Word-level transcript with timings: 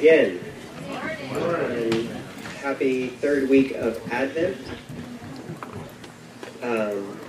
again. 0.00 0.40
Happy 2.62 3.08
third 3.08 3.50
week 3.50 3.72
of 3.72 4.00
Advent. 4.10 4.56
Um, 6.62 7.20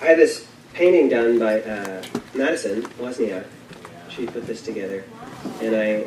I 0.00 0.06
had 0.06 0.18
this 0.18 0.48
painting 0.74 1.08
done 1.08 1.38
by 1.38 1.62
uh, 1.62 2.02
Madison 2.34 2.82
Wozniak. 2.98 3.46
She 4.08 4.26
put 4.26 4.44
this 4.48 4.60
together, 4.60 5.04
and 5.60 5.76
I, 5.76 6.06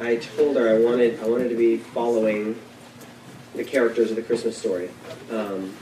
I 0.00 0.16
told 0.16 0.54
her 0.54 0.68
I 0.68 0.78
wanted 0.78 1.18
I 1.18 1.26
wanted 1.26 1.48
to 1.48 1.56
be 1.56 1.78
following 1.78 2.56
the 3.56 3.64
characters 3.64 4.10
of 4.10 4.16
the 4.16 4.22
Christmas 4.22 4.56
story. 4.56 4.90
Um, 5.32 5.74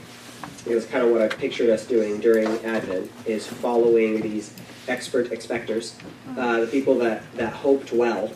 it 0.65 0.73
was 0.73 0.87
kind 0.87 1.05
of 1.05 1.11
what 1.11 1.21
I 1.21 1.27
pictured 1.27 1.69
us 1.69 1.85
doing 1.85 2.19
during 2.19 2.47
Advent 2.65 3.11
is 3.27 3.45
following 3.45 4.21
these 4.21 4.51
expert 4.87 5.31
expectors, 5.31 5.95
uh, 6.37 6.61
the 6.61 6.67
people 6.67 6.97
that, 6.99 7.21
that 7.35 7.53
hoped 7.53 7.91
well, 7.91 8.31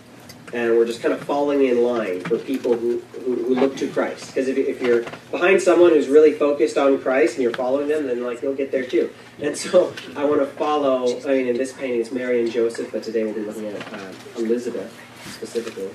and 0.53 0.77
we're 0.77 0.85
just 0.85 1.01
kind 1.01 1.13
of 1.13 1.21
falling 1.21 1.65
in 1.65 1.83
line 1.83 2.21
for 2.21 2.37
people 2.37 2.75
who, 2.75 2.99
who, 3.25 3.35
who 3.35 3.55
look 3.55 3.77
to 3.77 3.87
Christ. 3.87 4.27
Because 4.27 4.47
if, 4.47 4.57
if 4.57 4.81
you're 4.81 5.03
behind 5.31 5.61
someone 5.61 5.91
who's 5.91 6.07
really 6.07 6.33
focused 6.33 6.77
on 6.77 6.99
Christ 6.99 7.35
and 7.35 7.43
you're 7.43 7.53
following 7.53 7.87
them, 7.87 8.07
then 8.07 8.23
like 8.23 8.41
you'll 8.41 8.55
get 8.55 8.71
there 8.71 8.85
too. 8.85 9.11
And 9.39 9.55
so 9.55 9.93
I 10.15 10.25
want 10.25 10.39
to 10.41 10.47
follow. 10.47 11.19
I 11.21 11.33
mean, 11.33 11.47
in 11.47 11.57
this 11.57 11.73
painting 11.73 12.01
it's 12.01 12.11
Mary 12.11 12.41
and 12.41 12.51
Joseph, 12.51 12.91
but 12.91 13.03
today 13.03 13.23
we'll 13.23 13.35
be 13.35 13.41
looking 13.41 13.67
at 13.67 13.93
uh, 13.93 14.11
Elizabeth 14.37 14.91
specifically. 15.25 15.89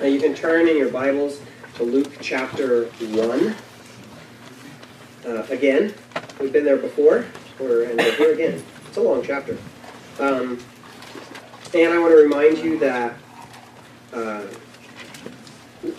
Now 0.00 0.06
you 0.06 0.20
can 0.20 0.34
turn 0.34 0.68
in 0.68 0.76
your 0.76 0.90
Bibles 0.90 1.40
to 1.76 1.84
Luke 1.84 2.12
chapter 2.20 2.86
one. 2.86 3.54
Uh, 5.24 5.46
again, 5.50 5.94
we've 6.40 6.52
been 6.52 6.64
there 6.64 6.76
before. 6.76 7.24
We're 7.58 7.84
and 7.84 7.98
we're 7.98 8.16
here 8.16 8.32
again. 8.32 8.62
It's 8.88 8.96
a 8.96 9.00
long 9.00 9.22
chapter. 9.22 9.56
Um, 10.18 10.58
and 11.72 11.92
I 11.92 11.98
want 11.98 12.12
to 12.12 12.22
remind 12.22 12.58
you 12.58 12.78
that 12.80 13.16
uh, 14.14 14.46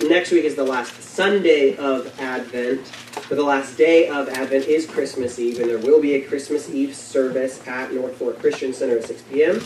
next 0.08 0.32
week 0.32 0.46
is 0.46 0.56
the 0.56 0.64
last 0.64 1.02
Sunday 1.02 1.76
of 1.78 2.18
Advent. 2.20 2.86
For 2.86 3.36
the 3.36 3.44
last 3.44 3.78
day 3.78 4.08
of 4.08 4.30
Advent 4.30 4.66
is 4.66 4.86
Christmas 4.86 5.40
Eve, 5.40 5.60
and 5.60 5.70
there 5.70 5.80
will 5.80 6.02
be 6.02 6.14
a 6.16 6.22
Christmas 6.22 6.70
Eve 6.70 6.96
service 6.96 7.66
at 7.68 7.94
North 7.94 8.16
Fork 8.18 8.40
Christian 8.40 8.74
Center 8.74 8.98
at 8.98 9.06
6 9.06 9.22
p.m. 9.24 9.62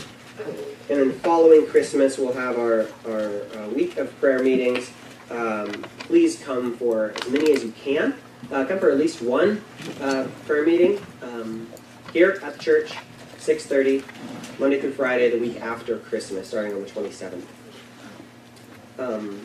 And 0.88 0.98
then 0.98 1.12
following 1.20 1.66
Christmas, 1.66 2.18
we'll 2.18 2.32
have 2.32 2.58
our, 2.58 2.86
our 3.06 3.42
uh, 3.56 3.68
week 3.68 3.96
of 3.98 4.18
prayer 4.18 4.42
meetings. 4.42 4.90
Um, 5.30 5.84
please 6.00 6.42
come 6.42 6.76
for 6.76 7.12
as 7.16 7.30
many 7.30 7.52
as 7.52 7.62
you 7.62 7.72
can. 7.72 8.14
Uh, 8.50 8.64
come 8.64 8.78
for 8.78 8.90
at 8.90 8.98
least 8.98 9.22
one 9.22 9.62
uh, 10.00 10.26
prayer 10.46 10.64
meeting 10.64 10.98
um, 11.22 11.68
here 12.12 12.40
at 12.42 12.54
the 12.54 12.58
church, 12.58 12.92
6.30, 13.38 14.02
Monday 14.58 14.80
through 14.80 14.92
Friday, 14.92 15.30
the 15.30 15.38
week 15.38 15.60
after 15.60 15.98
Christmas, 15.98 16.48
starting 16.48 16.72
on 16.72 16.82
the 16.82 16.88
27th. 16.88 17.44
Um, 18.98 19.44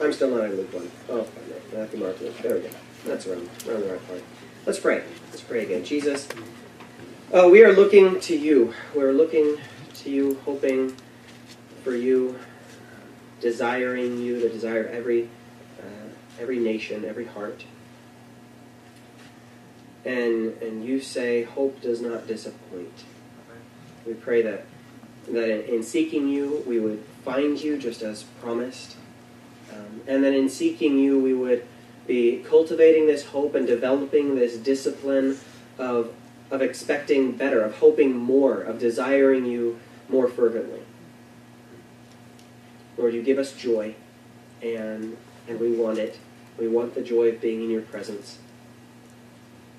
I'm 0.00 0.12
still 0.12 0.30
not 0.34 0.46
in 0.46 0.56
Luke 0.56 0.72
1. 0.72 0.90
Oh, 1.10 1.26
Matthew, 1.72 2.00
Mark, 2.00 2.20
Luke. 2.20 2.36
There 2.38 2.54
we 2.54 2.60
go. 2.62 2.70
That's 3.06 3.26
around, 3.26 3.48
around 3.68 3.82
the 3.82 3.92
right 3.92 4.08
part. 4.08 4.22
Let's 4.66 4.78
pray. 4.78 5.02
Let's 5.30 5.42
pray 5.42 5.64
again. 5.64 5.84
Jesus, 5.84 6.28
uh, 7.32 7.48
we 7.50 7.62
are 7.64 7.72
looking 7.72 8.18
to 8.20 8.36
you. 8.36 8.74
We're 8.94 9.12
looking 9.12 9.56
to 9.94 10.10
you, 10.10 10.40
hoping 10.44 10.96
for 11.84 11.94
you, 11.94 12.38
desiring 13.40 14.18
you 14.18 14.40
to 14.40 14.48
desire 14.48 14.86
every, 14.86 15.28
uh, 15.78 16.08
every 16.40 16.58
nation, 16.58 17.04
every 17.04 17.26
heart. 17.26 17.64
And, 20.04 20.60
and 20.62 20.84
you 20.84 21.00
say, 21.00 21.42
hope 21.42 21.80
does 21.80 22.00
not 22.00 22.26
disappoint. 22.26 23.04
We 24.06 24.14
pray 24.14 24.42
that, 24.42 24.64
that 25.32 25.48
in, 25.48 25.74
in 25.76 25.82
seeking 25.82 26.28
you, 26.28 26.62
we 26.66 26.78
would 26.78 27.02
find 27.24 27.60
you 27.60 27.78
just 27.78 28.02
as 28.02 28.24
promised. 28.40 28.96
Um, 29.72 30.00
and 30.06 30.24
then 30.24 30.34
in 30.34 30.48
seeking 30.48 30.98
you, 30.98 31.18
we 31.18 31.34
would 31.34 31.66
be 32.06 32.44
cultivating 32.48 33.06
this 33.06 33.26
hope 33.26 33.54
and 33.54 33.66
developing 33.66 34.34
this 34.34 34.56
discipline 34.56 35.38
of, 35.78 36.12
of 36.50 36.62
expecting 36.62 37.32
better, 37.32 37.62
of 37.62 37.76
hoping 37.76 38.16
more, 38.16 38.60
of 38.60 38.78
desiring 38.78 39.44
you 39.44 39.78
more 40.08 40.28
fervently. 40.28 40.82
Lord, 42.96 43.14
you 43.14 43.22
give 43.22 43.38
us 43.38 43.52
joy, 43.52 43.94
and, 44.62 45.16
and 45.48 45.60
we 45.60 45.72
want 45.72 45.98
it. 45.98 46.18
We 46.58 46.68
want 46.68 46.94
the 46.94 47.02
joy 47.02 47.28
of 47.28 47.40
being 47.40 47.62
in 47.62 47.70
your 47.70 47.82
presence. 47.82 48.38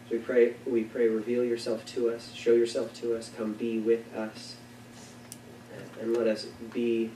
We 0.09 0.17
pray, 0.17 0.56
we 0.66 0.84
pray, 0.84 1.07
reveal 1.07 1.44
yourself 1.44 1.85
to 1.88 2.09
us, 2.09 2.34
show 2.34 2.53
yourself 2.53 2.94
to 3.01 3.16
us, 3.16 3.29
come 3.38 3.53
be 3.53 3.79
with 3.79 4.13
us, 4.16 4.56
and 6.00 6.16
let 6.16 6.28
us 6.28 6.46
be 6.74 7.12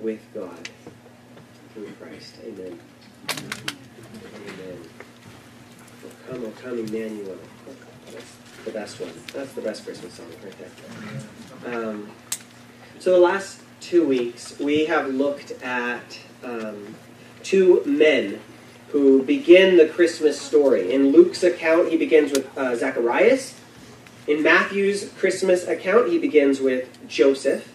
with 0.00 0.20
God 0.34 0.68
through 1.72 1.90
Christ. 2.00 2.34
Amen. 2.44 2.78
Amen. 3.30 4.78
Come, 6.28 6.44
oh, 6.44 6.52
come, 6.60 6.78
Emmanuel. 6.78 7.38
That's 8.12 8.36
the 8.64 8.70
best 8.70 9.00
one. 9.00 9.12
That's 9.32 9.52
the 9.52 9.62
best 9.62 9.84
Christmas 9.84 10.14
song 10.14 10.26
right 10.42 10.54
there. 10.58 11.74
Um, 11.74 12.10
so 12.98 13.12
the 13.12 13.18
last 13.18 13.60
two 13.80 14.06
weeks, 14.06 14.58
we 14.58 14.86
have 14.86 15.08
looked 15.12 15.50
at 15.62 16.18
um, 16.42 16.94
two 17.42 17.82
men 17.84 18.40
who 18.88 19.22
begin 19.22 19.76
the 19.76 19.88
Christmas 19.88 20.40
story. 20.40 20.92
In 20.92 21.10
Luke's 21.10 21.42
account, 21.42 21.90
he 21.90 21.96
begins 21.96 22.32
with 22.32 22.56
uh, 22.56 22.76
Zacharias. 22.76 23.54
In 24.26 24.42
Matthew's 24.42 25.10
Christmas 25.18 25.66
account, 25.66 26.08
he 26.08 26.18
begins 26.18 26.60
with 26.60 26.88
Joseph. 27.08 27.73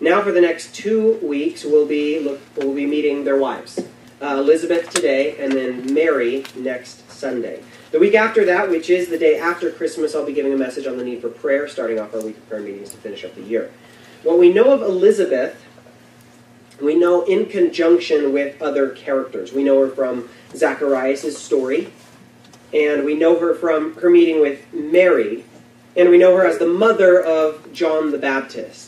Now, 0.00 0.22
for 0.22 0.30
the 0.30 0.40
next 0.40 0.74
two 0.76 1.14
weeks, 1.14 1.64
we'll 1.64 1.86
be 1.86 2.20
look, 2.20 2.40
we'll 2.56 2.74
be 2.74 2.86
meeting 2.86 3.24
their 3.24 3.36
wives, 3.36 3.80
uh, 4.22 4.36
Elizabeth 4.38 4.90
today, 4.90 5.36
and 5.38 5.52
then 5.52 5.92
Mary 5.92 6.44
next 6.54 7.10
Sunday. 7.10 7.64
The 7.90 7.98
week 7.98 8.14
after 8.14 8.44
that, 8.44 8.70
which 8.70 8.90
is 8.90 9.08
the 9.08 9.18
day 9.18 9.38
after 9.38 9.72
Christmas, 9.72 10.14
I'll 10.14 10.24
be 10.24 10.32
giving 10.32 10.52
a 10.52 10.56
message 10.56 10.86
on 10.86 10.98
the 10.98 11.04
need 11.04 11.20
for 11.20 11.28
prayer, 11.28 11.66
starting 11.66 11.98
off 11.98 12.14
our 12.14 12.20
week 12.20 12.36
of 12.36 12.48
prayer 12.48 12.60
meetings 12.60 12.90
to 12.90 12.96
finish 12.98 13.24
up 13.24 13.34
the 13.34 13.42
year. 13.42 13.72
What 14.22 14.38
we 14.38 14.52
know 14.52 14.72
of 14.72 14.82
Elizabeth, 14.82 15.60
we 16.80 16.94
know 16.94 17.22
in 17.24 17.46
conjunction 17.46 18.32
with 18.32 18.60
other 18.62 18.90
characters. 18.90 19.52
We 19.52 19.64
know 19.64 19.80
her 19.80 19.88
from 19.88 20.28
Zacharias' 20.54 21.36
story, 21.36 21.92
and 22.72 23.04
we 23.04 23.14
know 23.14 23.40
her 23.40 23.52
from 23.52 23.94
her 23.96 24.10
meeting 24.10 24.40
with 24.40 24.72
Mary, 24.72 25.44
and 25.96 26.08
we 26.08 26.18
know 26.18 26.36
her 26.36 26.46
as 26.46 26.58
the 26.58 26.68
mother 26.68 27.20
of 27.20 27.72
John 27.72 28.12
the 28.12 28.18
Baptist. 28.18 28.87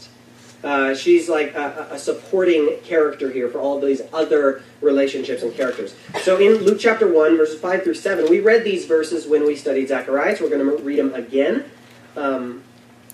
Uh, 0.62 0.94
she's 0.94 1.28
like 1.28 1.54
a, 1.54 1.88
a, 1.90 1.98
supporting 1.98 2.76
character 2.84 3.30
here 3.30 3.48
for 3.48 3.58
all 3.58 3.80
these 3.80 4.02
other 4.12 4.62
relationships 4.82 5.42
and 5.42 5.54
characters. 5.54 5.94
So 6.20 6.36
in 6.36 6.62
Luke 6.62 6.78
chapter 6.78 7.10
1, 7.10 7.38
verses 7.38 7.58
5 7.58 7.82
through 7.82 7.94
7, 7.94 8.28
we 8.28 8.40
read 8.40 8.62
these 8.62 8.84
verses 8.84 9.26
when 9.26 9.46
we 9.46 9.56
studied 9.56 9.88
Zacharias. 9.88 10.38
We're 10.38 10.50
going 10.50 10.76
to 10.76 10.82
read 10.82 10.98
them 10.98 11.14
again 11.14 11.64
um, 12.14 12.62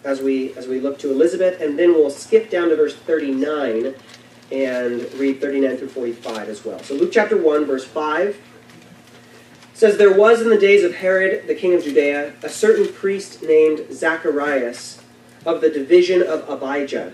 as, 0.02 0.20
we, 0.20 0.54
as 0.54 0.66
we 0.66 0.80
look 0.80 0.98
to 1.00 1.12
Elizabeth, 1.12 1.60
and 1.60 1.78
then 1.78 1.94
we'll 1.94 2.10
skip 2.10 2.50
down 2.50 2.70
to 2.70 2.76
verse 2.76 2.96
39 2.96 3.94
and 4.50 5.12
read 5.14 5.40
39 5.40 5.76
through 5.76 5.88
45 5.88 6.48
as 6.48 6.64
well. 6.64 6.82
So 6.82 6.94
Luke 6.94 7.10
chapter 7.12 7.36
1, 7.36 7.64
verse 7.64 7.84
5 7.84 8.36
says, 9.72 9.98
There 9.98 10.12
was 10.12 10.42
in 10.42 10.48
the 10.48 10.58
days 10.58 10.82
of 10.82 10.96
Herod, 10.96 11.46
the 11.46 11.54
king 11.54 11.74
of 11.74 11.84
Judea, 11.84 12.32
a 12.42 12.48
certain 12.48 12.92
priest 12.92 13.42
named 13.42 13.86
Zacharias 13.92 15.00
of 15.44 15.60
the 15.60 15.70
division 15.70 16.22
of 16.22 16.48
Abijah. 16.48 17.12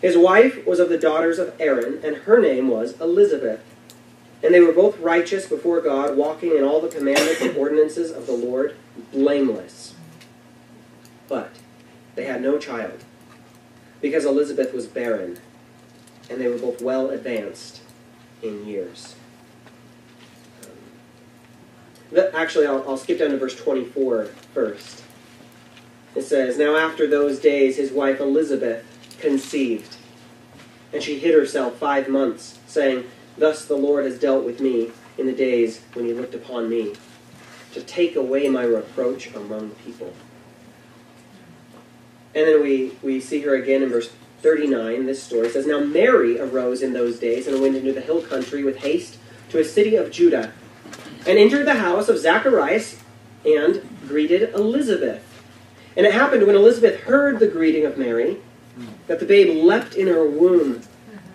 His 0.00 0.16
wife 0.16 0.66
was 0.66 0.80
of 0.80 0.88
the 0.88 0.98
daughters 0.98 1.38
of 1.38 1.54
Aaron, 1.60 2.00
and 2.02 2.16
her 2.16 2.40
name 2.40 2.68
was 2.68 2.98
Elizabeth. 3.00 3.60
And 4.42 4.54
they 4.54 4.60
were 4.60 4.72
both 4.72 4.98
righteous 4.98 5.46
before 5.46 5.82
God, 5.82 6.16
walking 6.16 6.56
in 6.56 6.64
all 6.64 6.80
the 6.80 6.88
commandments 6.88 7.42
and 7.42 7.56
ordinances 7.56 8.10
of 8.10 8.26
the 8.26 8.32
Lord, 8.32 8.76
blameless. 9.12 9.94
But 11.28 11.50
they 12.14 12.24
had 12.24 12.40
no 12.40 12.58
child, 12.58 13.04
because 14.00 14.24
Elizabeth 14.24 14.72
was 14.72 14.86
barren, 14.86 15.38
and 16.30 16.40
they 16.40 16.48
were 16.48 16.58
both 16.58 16.80
well 16.80 17.10
advanced 17.10 17.82
in 18.42 18.66
years. 18.66 19.16
Um, 22.16 22.24
actually, 22.32 22.66
I'll, 22.66 22.82
I'll 22.88 22.96
skip 22.96 23.18
down 23.18 23.30
to 23.30 23.36
verse 23.36 23.56
24 23.56 24.24
first. 24.54 25.04
It 26.14 26.22
says, 26.22 26.56
Now 26.56 26.76
after 26.76 27.06
those 27.06 27.38
days, 27.38 27.76
his 27.76 27.92
wife 27.92 28.18
Elizabeth 28.18 28.86
conceived. 29.20 29.96
And 30.92 31.02
she 31.02 31.18
hid 31.18 31.34
herself 31.34 31.76
five 31.76 32.08
months, 32.08 32.58
saying, 32.66 33.04
Thus 33.38 33.64
the 33.64 33.76
Lord 33.76 34.04
has 34.04 34.18
dealt 34.18 34.44
with 34.44 34.60
me 34.60 34.90
in 35.18 35.26
the 35.26 35.32
days 35.32 35.82
when 35.92 36.06
he 36.06 36.12
looked 36.12 36.34
upon 36.34 36.68
me, 36.68 36.94
to 37.72 37.82
take 37.82 38.16
away 38.16 38.48
my 38.48 38.64
reproach 38.64 39.32
among 39.34 39.70
people. 39.84 40.12
And 42.34 42.46
then 42.46 42.62
we, 42.62 42.92
we 43.02 43.20
see 43.20 43.40
her 43.42 43.54
again 43.54 43.82
in 43.82 43.90
verse 43.90 44.10
39. 44.42 45.06
This 45.06 45.22
story 45.22 45.48
says, 45.50 45.66
Now 45.66 45.80
Mary 45.80 46.40
arose 46.40 46.82
in 46.82 46.92
those 46.92 47.18
days 47.18 47.46
and 47.46 47.60
went 47.60 47.76
into 47.76 47.92
the 47.92 48.00
hill 48.00 48.22
country 48.22 48.64
with 48.64 48.78
haste 48.78 49.18
to 49.50 49.58
a 49.58 49.64
city 49.64 49.96
of 49.96 50.10
Judah, 50.10 50.52
and 51.26 51.38
entered 51.38 51.66
the 51.66 51.74
house 51.74 52.08
of 52.08 52.18
Zacharias 52.18 53.00
and 53.44 53.86
greeted 54.06 54.54
Elizabeth. 54.54 55.24
And 55.96 56.06
it 56.06 56.14
happened 56.14 56.46
when 56.46 56.54
Elizabeth 56.56 57.00
heard 57.00 57.40
the 57.40 57.48
greeting 57.48 57.84
of 57.84 57.98
Mary 57.98 58.38
that 59.06 59.20
the 59.20 59.26
babe 59.26 59.64
leapt 59.64 59.94
in 59.94 60.06
her 60.06 60.28
womb, 60.28 60.82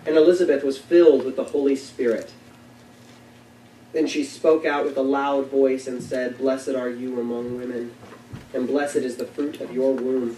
and 0.06 0.16
Elizabeth 0.16 0.64
was 0.64 0.78
filled 0.78 1.24
with 1.24 1.36
the 1.36 1.44
Holy 1.44 1.76
Spirit. 1.76 2.32
Then 3.92 4.06
she 4.06 4.24
spoke 4.24 4.64
out 4.64 4.84
with 4.84 4.96
a 4.96 5.02
loud 5.02 5.50
voice 5.50 5.86
and 5.86 6.02
said, 6.02 6.38
Blessed 6.38 6.70
are 6.70 6.90
you 6.90 7.18
among 7.20 7.56
women, 7.56 7.94
and 8.52 8.66
blessed 8.66 8.96
is 8.96 9.16
the 9.16 9.24
fruit 9.24 9.60
of 9.60 9.72
your 9.72 9.94
womb. 9.94 10.36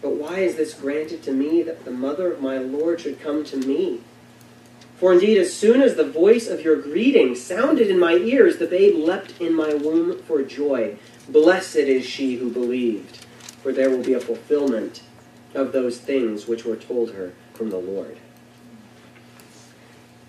But 0.00 0.14
why 0.14 0.40
is 0.40 0.56
this 0.56 0.74
granted 0.74 1.22
to 1.24 1.32
me 1.32 1.62
that 1.62 1.84
the 1.84 1.90
mother 1.90 2.30
of 2.30 2.40
my 2.40 2.58
Lord 2.58 3.00
should 3.00 3.20
come 3.20 3.44
to 3.44 3.56
me? 3.56 4.00
For 4.96 5.12
indeed, 5.12 5.38
as 5.38 5.54
soon 5.54 5.80
as 5.80 5.94
the 5.94 6.08
voice 6.08 6.48
of 6.48 6.62
your 6.62 6.76
greeting 6.76 7.34
sounded 7.36 7.88
in 7.88 7.98
my 7.98 8.14
ears, 8.14 8.58
the 8.58 8.66
babe 8.66 8.96
leapt 8.96 9.40
in 9.40 9.54
my 9.54 9.74
womb 9.74 10.22
for 10.22 10.42
joy. 10.42 10.96
Blessed 11.28 11.76
is 11.76 12.04
she 12.04 12.36
who 12.36 12.50
believed, 12.50 13.24
for 13.62 13.72
there 13.72 13.90
will 13.90 14.02
be 14.02 14.14
a 14.14 14.20
fulfillment 14.20 15.02
of 15.54 15.72
those 15.72 15.98
things 15.98 16.46
which 16.46 16.64
were 16.64 16.76
told 16.76 17.12
her 17.12 17.32
from 17.54 17.70
the 17.70 17.78
Lord. 17.78 18.18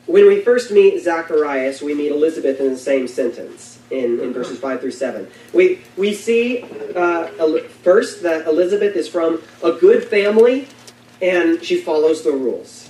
When 0.06 0.28
we 0.28 0.42
first 0.42 0.72
meet 0.72 1.00
Zacharias, 1.04 1.84
we 1.84 1.94
meet 1.94 2.12
Elizabeth 2.12 2.60
in 2.60 2.70
the 2.70 2.78
same 2.78 3.08
sentence 3.08 3.78
in, 3.92 4.20
in 4.20 4.34
verses 4.34 4.58
5 4.58 4.82
through 4.82 4.92
7. 4.92 5.28
We, 5.54 5.82
we 5.98 6.16
see 6.16 6.64
uh, 6.96 7.28
first 7.84 8.24
that 8.24 8.48
Elizabeth 8.48 8.96
is 8.96 9.08
from 9.08 9.44
a 9.64 9.74
good 9.74 10.04
family 10.04 10.68
and 11.22 11.64
she 11.64 11.80
follows 11.80 12.24
the 12.24 12.32
rules. 12.32 12.90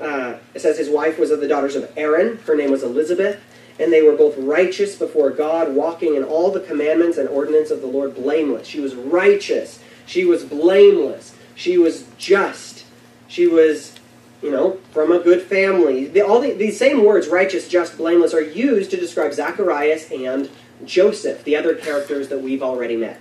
Uh, 0.00 0.34
it 0.52 0.60
says 0.60 0.76
his 0.76 0.88
wife 0.88 1.16
was 1.16 1.30
of 1.30 1.40
the 1.40 1.46
daughters 1.46 1.76
of 1.76 1.92
Aaron. 1.96 2.38
Her 2.38 2.56
name 2.56 2.72
was 2.72 2.82
Elizabeth. 2.82 3.40
And 3.78 3.92
they 3.92 4.02
were 4.02 4.16
both 4.16 4.36
righteous 4.36 4.96
before 4.96 5.30
God, 5.30 5.74
walking 5.74 6.16
in 6.16 6.24
all 6.24 6.50
the 6.50 6.60
commandments 6.60 7.18
and 7.18 7.28
ordinance 7.28 7.70
of 7.70 7.80
the 7.80 7.86
Lord 7.86 8.16
blameless. 8.16 8.66
She 8.66 8.80
was 8.80 8.96
righteous. 8.96 9.78
She 10.06 10.24
was 10.24 10.44
blameless. 10.44 11.36
She 11.54 11.78
was 11.78 12.04
just. 12.18 12.84
She 13.28 13.46
was, 13.46 13.94
you 14.42 14.50
know, 14.50 14.78
from 14.92 15.12
a 15.12 15.18
good 15.18 15.42
family. 15.42 16.06
The, 16.06 16.20
all 16.20 16.40
the, 16.40 16.52
these 16.52 16.78
same 16.78 17.04
words, 17.04 17.28
righteous, 17.28 17.68
just, 17.68 17.96
blameless, 17.96 18.34
are 18.34 18.42
used 18.42 18.90
to 18.90 18.96
describe 18.96 19.32
Zacharias 19.32 20.10
and 20.10 20.50
Joseph, 20.84 21.44
the 21.44 21.56
other 21.56 21.74
characters 21.74 22.28
that 22.28 22.42
we've 22.42 22.62
already 22.62 22.96
met. 22.96 23.20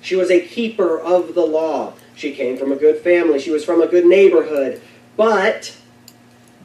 She 0.00 0.16
was 0.16 0.30
a 0.30 0.40
keeper 0.40 0.98
of 0.98 1.34
the 1.34 1.44
law. 1.44 1.94
She 2.14 2.32
came 2.32 2.56
from 2.56 2.72
a 2.72 2.76
good 2.76 2.98
family. 2.98 3.38
She 3.38 3.50
was 3.50 3.64
from 3.64 3.82
a 3.82 3.86
good 3.86 4.06
neighborhood. 4.06 4.80
But 5.16 5.76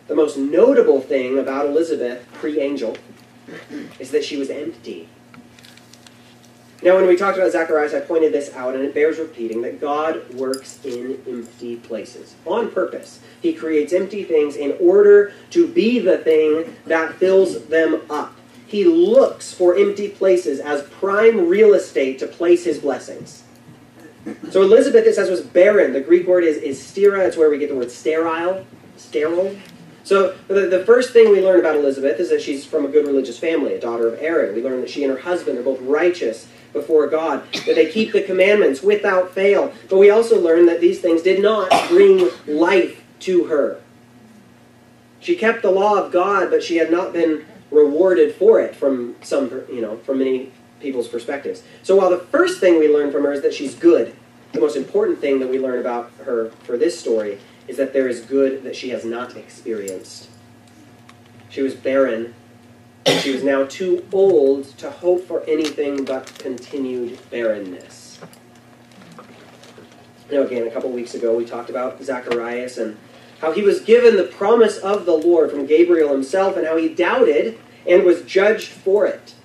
the 0.07 0.15
most 0.15 0.37
notable 0.37 1.01
thing 1.01 1.37
about 1.39 1.65
Elizabeth, 1.65 2.27
pre 2.33 2.59
angel, 2.59 2.97
is 3.99 4.11
that 4.11 4.23
she 4.23 4.37
was 4.37 4.49
empty. 4.49 5.09
Now, 6.83 6.95
when 6.95 7.07
we 7.07 7.15
talked 7.15 7.38
about 7.38 7.53
Zacharias, 7.53 7.94
I 7.94 8.01
pointed 8.01 8.33
this 8.33 8.53
out, 8.53 8.75
and 8.75 8.83
it 8.83 8.94
bears 8.94 9.18
repeating 9.18 9.62
that 9.62 9.80
God 9.80 10.33
works 10.33 10.83
in 10.83 11.24
empty 11.25 11.77
places 11.77 12.35
on 12.45 12.71
purpose. 12.71 13.21
He 13.41 13.53
creates 13.53 13.94
empty 13.94 14.25
things 14.25 14.57
in 14.57 14.75
order 14.81 15.31
to 15.51 15.65
be 15.65 16.00
the 16.00 16.18
thing 16.18 16.75
that 16.85 17.13
fills 17.13 17.68
them 17.68 18.01
up. 18.09 18.35
He 18.68 18.83
looks 18.83 19.53
for 19.53 19.77
empty 19.77 20.09
places 20.09 20.59
as 20.59 20.81
prime 20.83 21.47
real 21.47 21.74
estate 21.74 22.19
to 22.19 22.27
place 22.27 22.65
his 22.65 22.80
blessings. 22.80 23.44
So 24.51 24.62
Elizabeth, 24.62 25.06
it 25.06 25.15
says, 25.15 25.29
was 25.29 25.41
barren. 25.41 25.94
The 25.94 26.01
Greek 26.01 26.27
word 26.27 26.44
is, 26.44 26.57
is 26.57 26.79
steira. 26.79 27.25
It's 27.25 27.38
where 27.38 27.50
we 27.50 27.59
get 27.59 27.69
the 27.69 27.75
word 27.75 27.91
sterile, 27.91 28.65
sterile. 28.97 29.56
So 30.03 30.35
the, 30.47 30.67
the 30.67 30.85
first 30.85 31.13
thing 31.13 31.31
we 31.31 31.41
learn 31.41 31.59
about 31.59 31.75
Elizabeth 31.75 32.19
is 32.19 32.29
that 32.29 32.41
she's 32.41 32.65
from 32.65 32.85
a 32.85 32.89
good 32.89 33.07
religious 33.07 33.39
family, 33.39 33.73
a 33.73 33.79
daughter 33.79 34.07
of 34.07 34.21
Aaron. 34.21 34.53
We 34.53 34.61
learn 34.61 34.81
that 34.81 34.89
she 34.89 35.03
and 35.03 35.11
her 35.11 35.19
husband 35.19 35.57
are 35.57 35.63
both 35.63 35.81
righteous 35.81 36.47
before 36.73 37.07
God, 37.07 37.44
that 37.65 37.75
they 37.75 37.89
keep 37.89 38.11
the 38.11 38.21
commandments 38.21 38.81
without 38.81 39.31
fail. 39.31 39.71
But 39.89 40.00
we 40.00 40.09
also 40.09 40.41
learn 40.41 40.65
that 40.65 40.81
these 40.81 41.00
things 41.00 41.21
did 41.21 41.41
not 41.41 41.69
bring 41.88 42.29
life 42.47 43.03
to 43.21 43.45
her. 43.45 43.79
She 45.19 45.35
kept 45.38 45.61
the 45.61 45.71
law 45.71 46.03
of 46.03 46.11
God, 46.11 46.50
but 46.50 46.63
she 46.63 46.77
had 46.77 46.91
not 46.91 47.13
been 47.13 47.45
rewarded 47.71 48.35
for 48.35 48.59
it 48.59 48.75
from 48.75 49.15
some, 49.21 49.50
you 49.71 49.81
know, 49.81 49.97
from 50.00 50.19
many 50.19 50.51
people's 50.81 51.07
perspectives. 51.07 51.63
So 51.81 51.95
while 51.95 52.09
the 52.09 52.19
first 52.19 52.59
thing 52.59 52.77
we 52.77 52.94
learn 52.94 53.11
from 53.11 53.23
her 53.23 53.31
is 53.31 53.41
that 53.41 53.53
she's 53.53 53.73
good, 53.73 54.13
the 54.51 54.59
most 54.59 54.75
important 54.75 55.19
thing 55.19 55.39
that 55.39 55.47
we 55.47 55.59
learn 55.59 55.79
about 55.79 56.11
her 56.25 56.50
for 56.63 56.77
this 56.77 57.00
story 57.00 57.39
is 57.68 57.77
that 57.77 57.94
there 57.94 58.07
is 58.07 58.21
good 58.21 58.63
that 58.63 58.75
she 58.75 58.89
has 58.89 59.06
not 59.06 59.36
experienced. 59.36 60.30
She 61.50 61.62
was 61.62 61.75
barren, 61.75 62.33
and 63.06 63.21
she 63.21 63.31
was 63.31 63.44
now 63.44 63.65
too 63.65 64.06
old 64.12 64.65
to 64.80 64.89
hope 64.89 65.25
for 65.25 65.44
anything 65.48 66.04
but 66.04 66.33
continued 66.39 67.19
barrenness. 67.30 68.19
Now, 70.31 70.42
again, 70.42 70.65
a 70.65 70.71
couple 70.71 70.89
weeks 70.89 71.13
ago 71.13 71.36
we 71.36 71.45
talked 71.45 71.69
about 71.69 72.01
Zacharias 72.01 72.77
and 72.77 72.98
how 73.39 73.51
he 73.51 73.62
was 73.62 73.81
given 73.81 74.15
the 74.15 74.24
promise 74.24 74.77
of 74.77 75.06
the 75.06 75.13
Lord 75.13 75.51
from 75.51 75.65
Gabriel 75.65 76.12
himself 76.12 76.57
and 76.57 76.65
how 76.65 76.77
he 76.77 76.89
doubted 76.89 77.60
and 77.88 78.04
was 78.04 78.24
judged 78.24 78.69
for 78.69 79.06
it. 79.06 79.36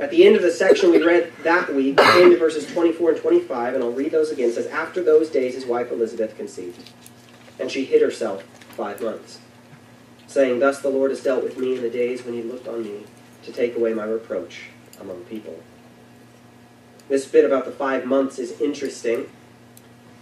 At 0.00 0.10
the 0.10 0.26
end 0.26 0.34
of 0.34 0.42
the 0.42 0.50
section 0.50 0.90
we 0.90 1.02
read 1.02 1.32
that 1.44 1.72
week, 1.72 1.96
to 1.96 2.36
verses 2.36 2.66
24 2.66 3.12
and 3.12 3.20
25, 3.20 3.74
and 3.74 3.84
I'll 3.84 3.92
read 3.92 4.10
those 4.10 4.30
again. 4.30 4.52
Says, 4.52 4.66
After 4.66 5.02
those 5.02 5.30
days 5.30 5.54
his 5.54 5.64
wife 5.64 5.92
Elizabeth 5.92 6.36
conceived 6.36 6.90
and 7.58 7.70
she 7.70 7.84
hid 7.84 8.02
herself 8.02 8.42
five 8.76 9.00
months, 9.00 9.38
saying, 10.26 10.58
Thus 10.58 10.80
the 10.80 10.88
Lord 10.88 11.10
has 11.10 11.22
dealt 11.22 11.44
with 11.44 11.58
me 11.58 11.76
in 11.76 11.82
the 11.82 11.90
days 11.90 12.24
when 12.24 12.34
he 12.34 12.42
looked 12.42 12.68
on 12.68 12.82
me 12.82 13.04
to 13.44 13.52
take 13.52 13.76
away 13.76 13.94
my 13.94 14.04
reproach 14.04 14.66
among 15.00 15.22
people. 15.24 15.58
This 17.08 17.26
bit 17.26 17.44
about 17.44 17.64
the 17.64 17.70
five 17.70 18.06
months 18.06 18.38
is 18.38 18.60
interesting. 18.60 19.28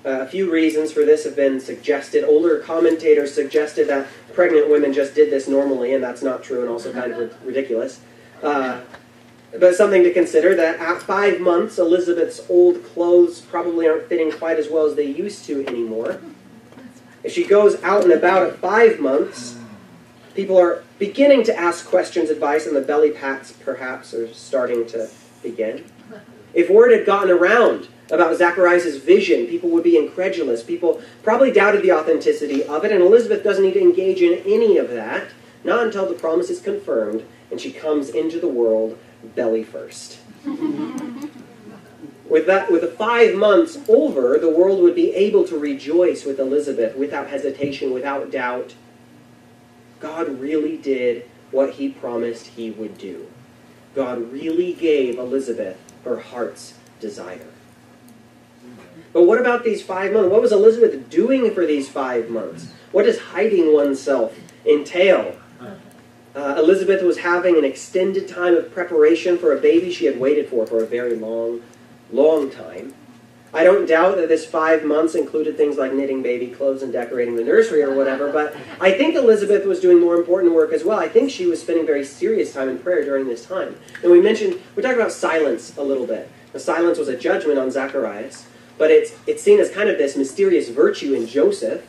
Uh, 0.05 0.21
a 0.21 0.27
few 0.27 0.51
reasons 0.51 0.93
for 0.93 1.05
this 1.05 1.25
have 1.25 1.37
been 1.37 1.61
suggested. 1.61 2.25
Older 2.25 2.59
commentators 2.59 3.33
suggested 3.33 3.89
that 3.89 4.09
pregnant 4.35 4.69
women 4.69 4.93
just 4.93 5.15
did 5.15 5.31
this 5.31 5.47
normally, 5.47 5.95
and 5.95 6.03
that's 6.03 6.23
not 6.23 6.43
true 6.43 6.61
and 6.61 6.69
also 6.69 6.93
kind 6.93 7.13
of 7.13 7.47
ridiculous. 7.47 8.01
Uh, 8.43 8.81
but 9.59 9.77
something 9.77 10.03
to 10.03 10.13
consider 10.13 10.57
that 10.57 10.81
at 10.81 11.03
five 11.03 11.39
months, 11.39 11.79
Elizabeth's 11.79 12.41
old 12.49 12.83
clothes 12.85 13.41
probably 13.41 13.87
aren't 13.87 14.09
fitting 14.09 14.33
quite 14.33 14.59
as 14.59 14.69
well 14.69 14.87
as 14.87 14.97
they 14.97 15.07
used 15.07 15.45
to 15.45 15.65
anymore. 15.67 16.21
If 17.25 17.33
she 17.33 17.45
goes 17.45 17.83
out 17.83 18.05
and 18.05 18.13
about 18.13 18.43
at 18.43 18.59
five 18.59 19.01
months, 19.01 19.57
people 20.35 20.59
are 20.59 20.83
beginning 20.99 21.45
to 21.45 21.59
ask 21.59 21.87
questions, 21.87 22.31
advice, 22.31 22.67
and 22.67 22.75
the 22.75 22.81
belly 22.81 23.11
pats 23.11 23.53
perhaps 23.53 24.13
are 24.15 24.33
starting 24.33 24.87
to 24.89 25.09
begin. 25.43 25.85
If 26.55 26.69
word 26.69 26.93
had 26.93 27.07
gotten 27.07 27.31
around 27.31 27.89
about 28.11 28.37
Zacharias' 28.37 28.97
vision, 28.97 29.47
people 29.47 29.71
would 29.71 29.85
be 29.85 29.97
incredulous. 29.97 30.63
People 30.63 31.01
probably 31.23 31.51
doubted 31.51 31.83
the 31.83 31.93
authenticity 31.93 32.63
of 32.65 32.85
it, 32.85 32.93
and 32.93 33.03
Elizabeth 33.03 33.43
doesn't 33.43 33.65
need 33.65 33.75
to 33.75 33.81
engage 33.81 34.21
in 34.21 34.43
any 34.45 34.77
of 34.77 34.91
that, 34.91 35.29
not 35.65 35.87
until 35.87 36.07
the 36.07 36.15
promise 36.15 36.51
is 36.51 36.61
confirmed 36.61 37.25
and 37.53 37.61
she 37.61 37.71
comes 37.71 38.09
into 38.09 38.41
the 38.41 38.49
world 38.49 38.99
belly 39.37 39.63
first. 39.63 40.19
With 42.33 42.47
that, 42.47 42.73
with 42.73 42.81
the 42.81 42.89
five 42.89 43.35
months 43.35 43.79
over, 43.91 44.39
the 44.39 44.49
world 44.49 44.81
would 44.81 44.95
be 44.95 45.15
able 45.15 45.45
to 45.49 45.59
rejoice 45.59 46.25
with 46.25 46.41
Elizabeth 46.41 46.97
without 46.97 47.29
hesitation, 47.29 47.93
without 47.93 48.31
doubt. 48.31 48.73
God 50.01 50.41
really 50.41 50.79
did 50.79 51.29
what 51.51 51.75
he 51.75 51.91
promised 51.91 52.47
he 52.47 52.71
would 52.71 52.97
do. 52.97 53.27
God 53.95 54.33
really 54.33 54.73
gave 54.73 55.19
Elizabeth 55.19 55.77
her 56.05 56.21
heart's 56.21 56.73
desire. 57.01 57.49
But 59.13 59.25
what 59.25 59.39
about 59.39 59.63
these 59.63 59.83
five 59.83 60.15
months? 60.15 60.31
What 60.31 60.41
was 60.41 60.53
Elizabeth 60.53 61.11
doing 61.11 61.55
for 61.55 61.67
these 61.67 61.91
five 61.91 62.31
months? 62.31 62.69
What 62.93 63.05
does 63.05 63.19
hiding 63.19 63.75
oneself 63.75 64.39
entail? 64.65 65.37
Uh, 66.35 66.55
Elizabeth 66.57 67.03
was 67.03 67.19
having 67.19 67.59
an 67.59 67.65
extended 67.67 68.27
time 68.27 68.57
of 68.57 68.73
preparation 68.73 69.37
for 69.37 69.55
a 69.55 69.61
baby 69.61 69.93
she 69.93 70.07
had 70.07 70.19
waited 70.19 70.49
for 70.49 70.67
for 70.67 70.83
a 70.83 70.87
very 70.87 71.15
long 71.15 71.61
long 72.13 72.51
time. 72.51 72.95
I 73.55 73.65
don't 73.65 73.87
doubt 73.87 74.17
that 74.17 74.29
this 74.29 74.47
five 74.47 74.83
months 74.83 75.15
included 75.15 75.59
things 75.59 75.77
like 75.77 75.93
knitting 75.93 76.23
baby 76.23 76.47
clothes 76.49 76.83
and 76.83 76.91
decorating 76.91 77.37
the 77.37 77.45
nursery 77.45 77.83
or 77.83 77.95
whatever, 77.95 78.33
but 78.33 78.57
I 78.81 78.93
think 78.93 79.15
Elizabeth 79.15 79.67
was 79.67 79.79
doing 79.79 80.01
more 80.01 80.15
important 80.15 80.55
work 80.55 80.73
as 80.73 80.85
well. 80.85 80.99
I 80.99 81.09
think 81.09 81.31
she 81.31 81.45
was 81.45 81.61
spending 81.61 81.85
very 81.85 82.05
serious 82.05 82.55
time 82.55 82.71
in 82.71 82.79
prayer 82.79 83.05
during 83.05 83.27
this 83.27 83.45
time. 83.45 83.77
And 84.03 84.11
we 84.11 84.23
mentioned, 84.23 84.59
we 84.75 84.83
talked 84.83 84.97
about 84.97 85.13
silence 85.13 85.77
a 85.77 85.83
little 85.83 86.07
bit. 86.07 86.31
The 86.53 86.61
silence 86.61 86.97
was 86.97 87.09
a 87.09 87.17
judgment 87.17 87.59
on 87.59 87.71
Zacharias, 87.71 88.47
but 88.79 88.91
it's, 88.91 89.15
it's 89.27 89.43
seen 89.43 89.61
as 89.61 89.71
kind 89.71 89.91
of 89.91 89.99
this 89.99 90.17
mysterious 90.17 90.71
virtue 90.71 91.13
in 91.13 91.27
Joseph, 91.27 91.87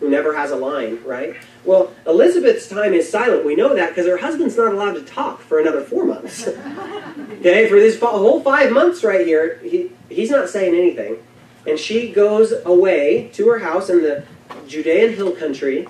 who 0.00 0.10
never 0.10 0.36
has 0.36 0.50
a 0.50 0.56
line, 0.56 1.02
right? 1.02 1.34
Well, 1.64 1.94
Elizabeth's 2.06 2.68
time 2.68 2.92
is 2.92 3.10
silent. 3.10 3.46
We 3.46 3.56
know 3.56 3.74
that 3.74 3.88
because 3.88 4.06
her 4.06 4.18
husband's 4.18 4.56
not 4.56 4.74
allowed 4.74 4.94
to 4.94 5.02
talk 5.02 5.40
for 5.40 5.58
another 5.58 5.80
four 5.80 6.04
months. 6.04 6.46
okay, 7.38 7.68
for 7.68 7.78
this 7.78 7.98
whole 8.00 8.40
five 8.42 8.72
months 8.72 9.04
right 9.04 9.26
here, 9.26 9.58
he, 9.62 9.90
he's 10.08 10.30
not 10.30 10.48
saying 10.48 10.74
anything. 10.74 11.18
And 11.66 11.78
she 11.78 12.12
goes 12.12 12.52
away 12.64 13.28
to 13.34 13.48
her 13.48 13.58
house 13.58 13.90
in 13.90 14.02
the 14.02 14.24
Judean 14.68 15.14
hill 15.14 15.32
country 15.32 15.88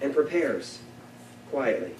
and 0.00 0.14
prepares 0.14 0.80
quietly. 1.50 1.94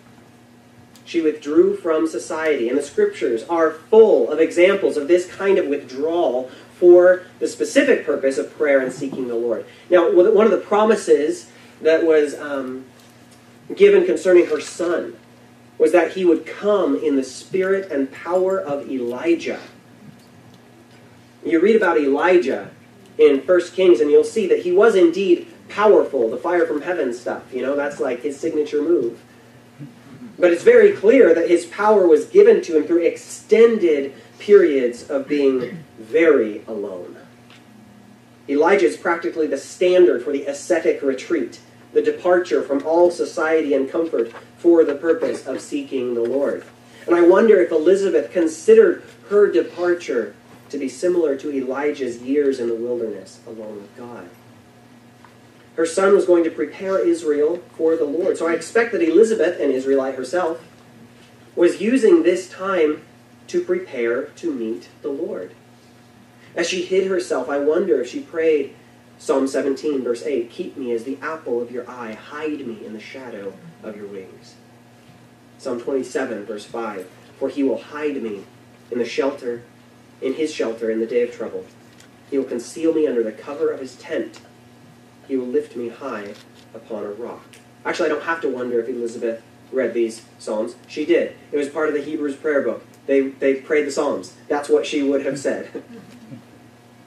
She 1.05 1.21
withdrew 1.21 1.77
from 1.77 2.07
society, 2.07 2.69
and 2.69 2.79
the 2.79 2.83
scriptures 2.83 3.43
are 3.45 3.73
full 3.73 4.31
of 4.31 4.39
examples 4.39 4.97
of 4.97 5.09
this 5.09 5.27
kind 5.27 5.59
of 5.59 5.67
withdrawal 5.67 6.51
for 6.79 7.25
the 7.39 7.49
specific 7.49 8.07
purpose 8.07 8.39
of 8.39 8.57
prayer 8.57 8.81
and 8.81 8.93
seeking 8.93 9.29
the 9.29 9.35
Lord. 9.35 9.67
Now, 9.91 10.11
one 10.13 10.47
of 10.47 10.53
the 10.53 10.59
promises 10.59 11.51
that 11.81 12.05
was 12.05 12.35
um, 12.39 12.87
given 13.75 14.07
concerning 14.07 14.47
her 14.47 14.61
son 14.61 15.17
was 15.83 15.91
that 15.91 16.13
he 16.13 16.25
would 16.25 16.47
come 16.47 16.95
in 16.95 17.17
the 17.17 17.25
spirit 17.25 17.91
and 17.91 18.13
power 18.13 18.57
of 18.57 18.89
Elijah. 18.89 19.59
You 21.45 21.61
read 21.61 21.75
about 21.75 21.99
Elijah 21.99 22.71
in 23.19 23.41
1 23.41 23.61
Kings, 23.73 23.99
and 23.99 24.09
you'll 24.09 24.23
see 24.23 24.47
that 24.47 24.61
he 24.61 24.71
was 24.71 24.95
indeed 24.95 25.49
powerful, 25.69 26.31
the 26.31 26.37
fire 26.37 26.67
from 26.67 26.83
heaven 26.83 27.13
stuff. 27.13 27.53
You 27.53 27.63
know, 27.63 27.75
that's 27.75 27.99
like 27.99 28.23
his 28.23 28.39
signature 28.39 28.81
move. 28.81 29.21
But 30.39 30.53
it's 30.53 30.63
very 30.63 30.93
clear 30.93 31.35
that 31.35 31.51
his 31.51 31.67
power 31.67 32.07
was 32.07 32.27
given 32.27 32.63
to 32.63 32.77
him 32.77 32.85
through 32.85 33.03
extended 33.03 34.15
periods 34.39 35.11
of 35.11 35.27
being 35.27 35.83
very 35.99 36.63
alone. 36.69 37.17
Elijah 38.49 38.87
is 38.87 38.97
practically 38.97 39.49
the 39.49 39.59
standard 39.59 40.23
for 40.23 40.31
the 40.31 40.47
ascetic 40.47 41.03
retreat, 41.03 41.59
the 41.93 42.03
departure 42.03 42.63
from 42.63 42.87
all 42.87 43.11
society 43.11 43.75
and 43.75 43.91
comfort 43.91 44.33
for 44.59 44.85
the 44.85 44.95
purpose 44.95 45.47
of 45.47 45.61
seeking 45.61 46.15
the 46.15 46.23
Lord. 46.23 46.65
And 47.07 47.15
I 47.15 47.23
wonder 47.23 47.61
if 47.61 47.71
Elizabeth 47.71 48.31
considered 48.31 49.03
her 49.29 49.51
departure 49.51 50.35
to 50.71 50.79
be 50.79 50.89
similar 50.89 51.37
to 51.37 51.51
Elijah's 51.51 52.23
years 52.23 52.59
in 52.59 52.69
the 52.69 52.75
wilderness 52.75 53.41
alone 53.47 53.77
with 53.77 53.97
God. 53.97 54.29
Her 55.77 55.87
son 55.87 56.15
was 56.15 56.27
going 56.27 56.45
to 56.45 56.51
prepare 56.51 56.99
Israel 56.99 57.63
for 57.77 57.97
the 57.97 58.05
Lord. 58.05 58.37
So 58.39 58.47
I 58.47 58.53
expect 58.53 58.93
that 58.93 59.03
Elizabeth, 59.03 59.61
an 59.61 59.71
Israelite 59.71 60.15
herself, 60.15 60.63
was 61.57 61.81
using 61.81 62.23
this 62.23 62.49
time 62.49 63.03
to 63.49 63.63
prepare 63.63 64.25
to 64.25 64.53
meet 64.53 64.89
the 65.03 65.11
Lord. 65.11 65.55
As 66.55 66.69
she 66.69 66.85
hid 66.85 67.07
herself, 67.07 67.49
I 67.49 67.59
wonder 67.59 68.01
if 68.01 68.09
she 68.09 68.21
prayed 68.21 68.75
Psalm 69.23 69.47
17, 69.47 70.03
verse 70.03 70.25
8 70.25 70.51
Keep 70.51 70.77
me 70.77 70.91
as 70.91 71.05
the 71.05 71.17
apple 71.23 71.63
of 71.63 71.71
your 71.71 71.89
eye, 71.89 72.13
hide 72.13 72.67
me 72.67 72.85
in 72.85 72.93
the 72.93 72.99
shadow 72.99 73.55
of 73.81 73.97
your 73.97 74.09
wings. 74.09 74.57
Psalm 75.59 75.81
27, 75.81 76.45
verse 76.45 76.65
5 76.65 77.09
For 77.39 77.49
he 77.49 77.63
will 77.63 77.79
hide 77.79 78.21
me 78.21 78.43
in 78.91 78.99
the 78.99 79.05
shelter, 79.05 79.63
in 80.21 80.35
his 80.35 80.53
shelter 80.53 80.91
in 80.91 80.99
the 80.99 81.07
day 81.07 81.23
of 81.23 81.33
trouble. 81.33 81.65
He 82.33 82.37
will 82.37 82.47
conceal 82.47 82.93
me 82.93 83.07
under 83.07 83.23
the 83.23 83.31
cover 83.31 83.71
of 83.71 83.79
his 83.79 83.95
tent. 83.95 84.41
He 85.29 85.37
will 85.37 85.47
lift 85.47 85.77
me 85.77 85.89
high 85.91 86.35
upon 86.75 87.05
a 87.05 87.11
rock. 87.11 87.45
Actually, 87.85 88.07
I 88.07 88.15
don't 88.15 88.25
have 88.25 88.41
to 88.41 88.49
wonder 88.49 88.81
if 88.81 88.89
Elizabeth 88.89 89.41
read 89.71 89.95
these 89.95 90.23
Psalms. 90.41 90.75
She 90.89 91.05
did. 91.05 91.37
It 91.53 91.59
was 91.59 91.69
part 91.69 91.87
of 91.87 91.95
the 91.95 92.03
Hebrews 92.03 92.35
prayer 92.35 92.63
book. 92.63 92.85
They, 93.07 93.29
they 93.29 93.55
prayed 93.55 93.87
the 93.87 93.93
Psalms. 93.93 94.35
That's 94.49 94.69
what 94.69 94.85
she 94.85 95.01
would 95.01 95.25
have 95.25 95.39
said. 95.39 95.85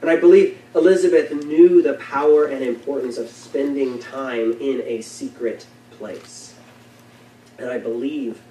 and 0.00 0.10
I 0.10 0.16
believe 0.16 0.58
Elizabeth 0.74 1.32
knew 1.32 1.82
the 1.82 1.94
power 1.94 2.46
and 2.46 2.62
importance 2.62 3.16
of 3.18 3.28
spending 3.28 3.98
time 3.98 4.52
in 4.60 4.82
a 4.84 5.00
secret 5.00 5.66
place. 5.92 6.54
And 7.58 7.70
I 7.70 7.78
believe 7.78 8.42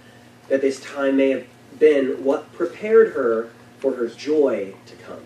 that 0.50 0.62
this 0.62 0.80
time 0.82 1.18
may 1.18 1.30
have 1.30 1.46
been 1.80 2.24
what 2.24 2.52
prepared 2.54 3.14
her 3.14 3.50
for 3.80 3.94
her 3.94 4.08
joy 4.08 4.74
to 4.86 4.96
come. 4.96 5.22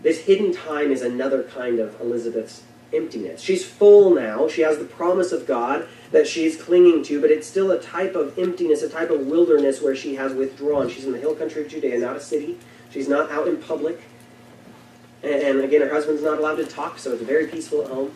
This 0.00 0.22
hidden 0.22 0.52
time 0.52 0.90
is 0.90 1.02
another 1.02 1.44
kind 1.44 1.78
of 1.78 2.00
Elizabeth's 2.00 2.62
emptiness. 2.92 3.40
She's 3.40 3.64
full 3.64 4.14
now. 4.14 4.48
She 4.48 4.62
has 4.62 4.78
the 4.78 4.84
promise 4.84 5.32
of 5.32 5.46
God 5.46 5.86
that 6.10 6.26
she's 6.26 6.60
clinging 6.60 7.04
to, 7.04 7.20
but 7.20 7.30
it's 7.30 7.46
still 7.46 7.70
a 7.70 7.80
type 7.80 8.14
of 8.14 8.38
emptiness, 8.38 8.82
a 8.82 8.88
type 8.88 9.10
of 9.10 9.26
wilderness 9.26 9.80
where 9.80 9.96
she 9.96 10.16
has 10.16 10.32
withdrawn. 10.32 10.88
She's 10.88 11.04
in 11.04 11.12
the 11.12 11.18
hill 11.18 11.34
country 11.34 11.62
of 11.62 11.68
Judea, 11.68 11.98
not 11.98 12.16
a 12.16 12.20
city. 12.20 12.58
She's 12.92 13.08
not 13.08 13.30
out 13.30 13.48
in 13.48 13.56
public. 13.56 14.00
And, 15.22 15.60
again, 15.60 15.82
her 15.82 15.90
husband's 15.90 16.22
not 16.22 16.38
allowed 16.38 16.56
to 16.56 16.66
talk, 16.66 16.98
so 16.98 17.12
it's 17.12 17.22
very 17.22 17.46
peaceful 17.46 17.82
at 17.82 17.88
home. 17.88 18.12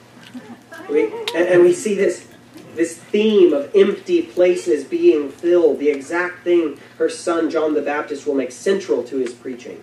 We, 0.91 1.05
and, 1.05 1.49
and 1.49 1.63
we 1.63 1.73
see 1.73 1.95
this, 1.95 2.29
this 2.75 2.97
theme 2.97 3.53
of 3.53 3.75
empty 3.77 4.23
places 4.23 4.85
being 4.85 5.31
filled, 5.31 5.79
the 5.79 5.89
exact 5.89 6.43
thing 6.43 6.81
her 6.99 7.09
son 7.09 7.49
John 7.49 7.75
the 7.75 7.83
Baptist 7.83 8.27
will 8.27 8.35
make 8.35 8.51
central 8.51 9.05
to 9.05 9.19
his 9.19 9.33
preaching 9.33 9.83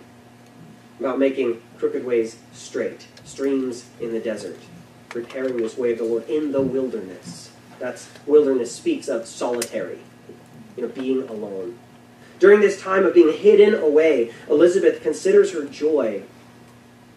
about 1.00 1.18
making 1.18 1.60
crooked 1.78 2.04
ways 2.04 2.36
straight, 2.52 3.08
streams 3.24 3.86
in 4.00 4.12
the 4.12 4.20
desert, 4.20 4.58
preparing 5.08 5.56
this 5.56 5.76
way 5.76 5.92
of 5.92 5.98
the 5.98 6.04
Lord 6.04 6.28
in 6.28 6.52
the 6.52 6.60
wilderness. 6.62 7.50
That's 7.78 8.08
wilderness 8.26 8.72
speaks 8.72 9.08
of 9.08 9.26
solitary, 9.26 9.98
you 10.76 10.82
know, 10.82 10.88
being 10.88 11.28
alone. 11.28 11.78
During 12.44 12.60
this 12.60 12.78
time 12.78 13.06
of 13.06 13.14
being 13.14 13.32
hidden 13.32 13.74
away, 13.74 14.30
Elizabeth 14.50 15.02
considers 15.02 15.52
her 15.52 15.64
joy, 15.64 16.24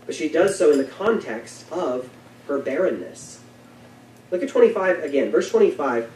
but 0.06 0.16
she 0.16 0.30
does 0.30 0.58
so 0.58 0.72
in 0.72 0.78
the 0.78 0.86
context 0.86 1.70
of 1.70 2.10
her 2.48 2.60
barrenness. 2.60 3.42
Look 4.32 4.42
at 4.42 4.48
25 4.48 5.04
again. 5.04 5.30
Verse 5.30 5.50
25 5.50 6.10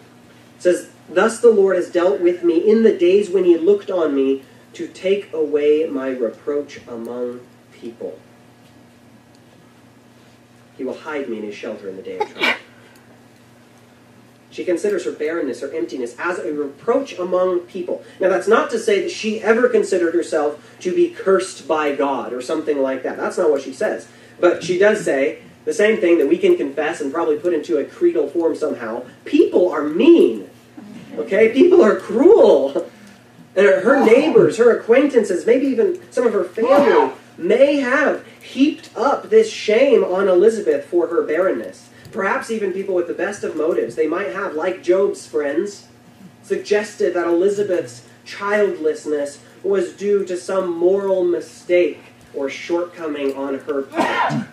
says, 0.60 0.92
Thus 1.10 1.42
the 1.42 1.50
Lord 1.52 1.76
has 1.76 1.92
dealt 1.92 2.22
with 2.22 2.46
me 2.46 2.60
in 2.60 2.84
the 2.84 2.98
days 2.98 3.30
when 3.30 3.44
he 3.44 3.58
looked 3.58 3.92
on 3.92 4.16
me 4.16 4.44
to 4.76 4.88
take 4.88 5.34
away 5.34 5.86
my 5.88 6.08
reproach 6.12 6.80
among 6.88 7.42
people. 7.74 8.18
He 10.78 10.86
will 10.86 10.98
hide 11.00 11.28
me 11.28 11.40
in 11.40 11.44
his 11.44 11.56
shelter 11.56 11.90
in 11.90 11.98
the 11.98 12.02
day 12.02 12.18
of 12.18 12.32
trouble. 12.32 12.61
She 14.52 14.66
considers 14.66 15.06
her 15.06 15.12
barrenness, 15.12 15.62
her 15.62 15.74
emptiness, 15.74 16.16
as 16.20 16.38
a 16.38 16.54
reproach 16.54 17.18
among 17.18 17.62
people. 17.62 18.04
Now, 18.20 18.28
that's 18.30 18.48
not 18.48 18.70
to 18.72 18.80
say 18.80 19.02
that 19.02 19.10
she 19.10 19.42
ever 19.42 19.70
considered 19.70 20.14
herself 20.14 20.78
to 20.82 20.94
be 20.94 21.10
cursed 21.10 21.68
by 21.68 21.96
God 21.96 22.34
or 22.34 22.42
something 22.42 22.82
like 22.82 23.02
that. 23.04 23.18
That's 23.18 23.38
not 23.38 23.50
what 23.50 23.62
she 23.62 23.74
says. 23.74 24.08
But 24.40 24.64
she 24.64 24.78
does 24.78 25.06
say 25.06 25.42
the 25.64 25.74
same 25.74 26.02
thing 26.02 26.18
that 26.18 26.28
we 26.28 26.38
can 26.38 26.58
confess 26.58 27.00
and 27.00 27.14
probably 27.14 27.38
put 27.38 27.54
into 27.54 27.78
a 27.78 27.86
creedal 27.86 28.28
form 28.28 28.56
somehow. 28.56 29.06
People 29.24 29.72
are 29.72 29.84
mean. 29.84 30.50
Okay? 31.16 31.54
People 31.54 31.82
are 31.82 31.96
cruel. 31.98 32.90
And 33.56 33.66
her 33.66 34.04
neighbors, 34.04 34.58
her 34.58 34.78
acquaintances, 34.78 35.46
maybe 35.46 35.68
even 35.68 36.02
some 36.12 36.28
of 36.28 36.34
her 36.34 36.44
family 36.44 37.14
may 37.38 37.78
have 37.78 38.26
heaped 38.42 38.90
up 38.96 39.30
this 39.30 39.52
shame 39.52 40.04
on 40.04 40.28
Elizabeth 40.28 40.86
for 40.86 41.08
her 41.08 41.22
barrenness. 41.24 41.90
Perhaps 42.12 42.52
even 42.52 42.74
people 42.74 42.96
with 42.96 43.08
the 43.08 43.14
best 43.14 43.44
of 43.44 43.56
motives, 43.56 43.96
they 43.96 44.08
might 44.08 44.34
have, 44.34 44.54
like 44.54 44.84
Job's 44.84 45.26
friends, 45.26 45.88
suggested 46.44 47.14
that 47.14 47.28
Elizabeth's 47.28 48.06
childlessness 48.26 49.40
was 49.64 49.94
due 49.94 50.26
to 50.26 50.36
some 50.38 50.72
moral 50.72 51.24
mistake 51.24 52.00
or 52.34 52.50
shortcoming 52.50 53.36
on 53.36 53.60
her 53.60 53.84
part. 53.84 54.46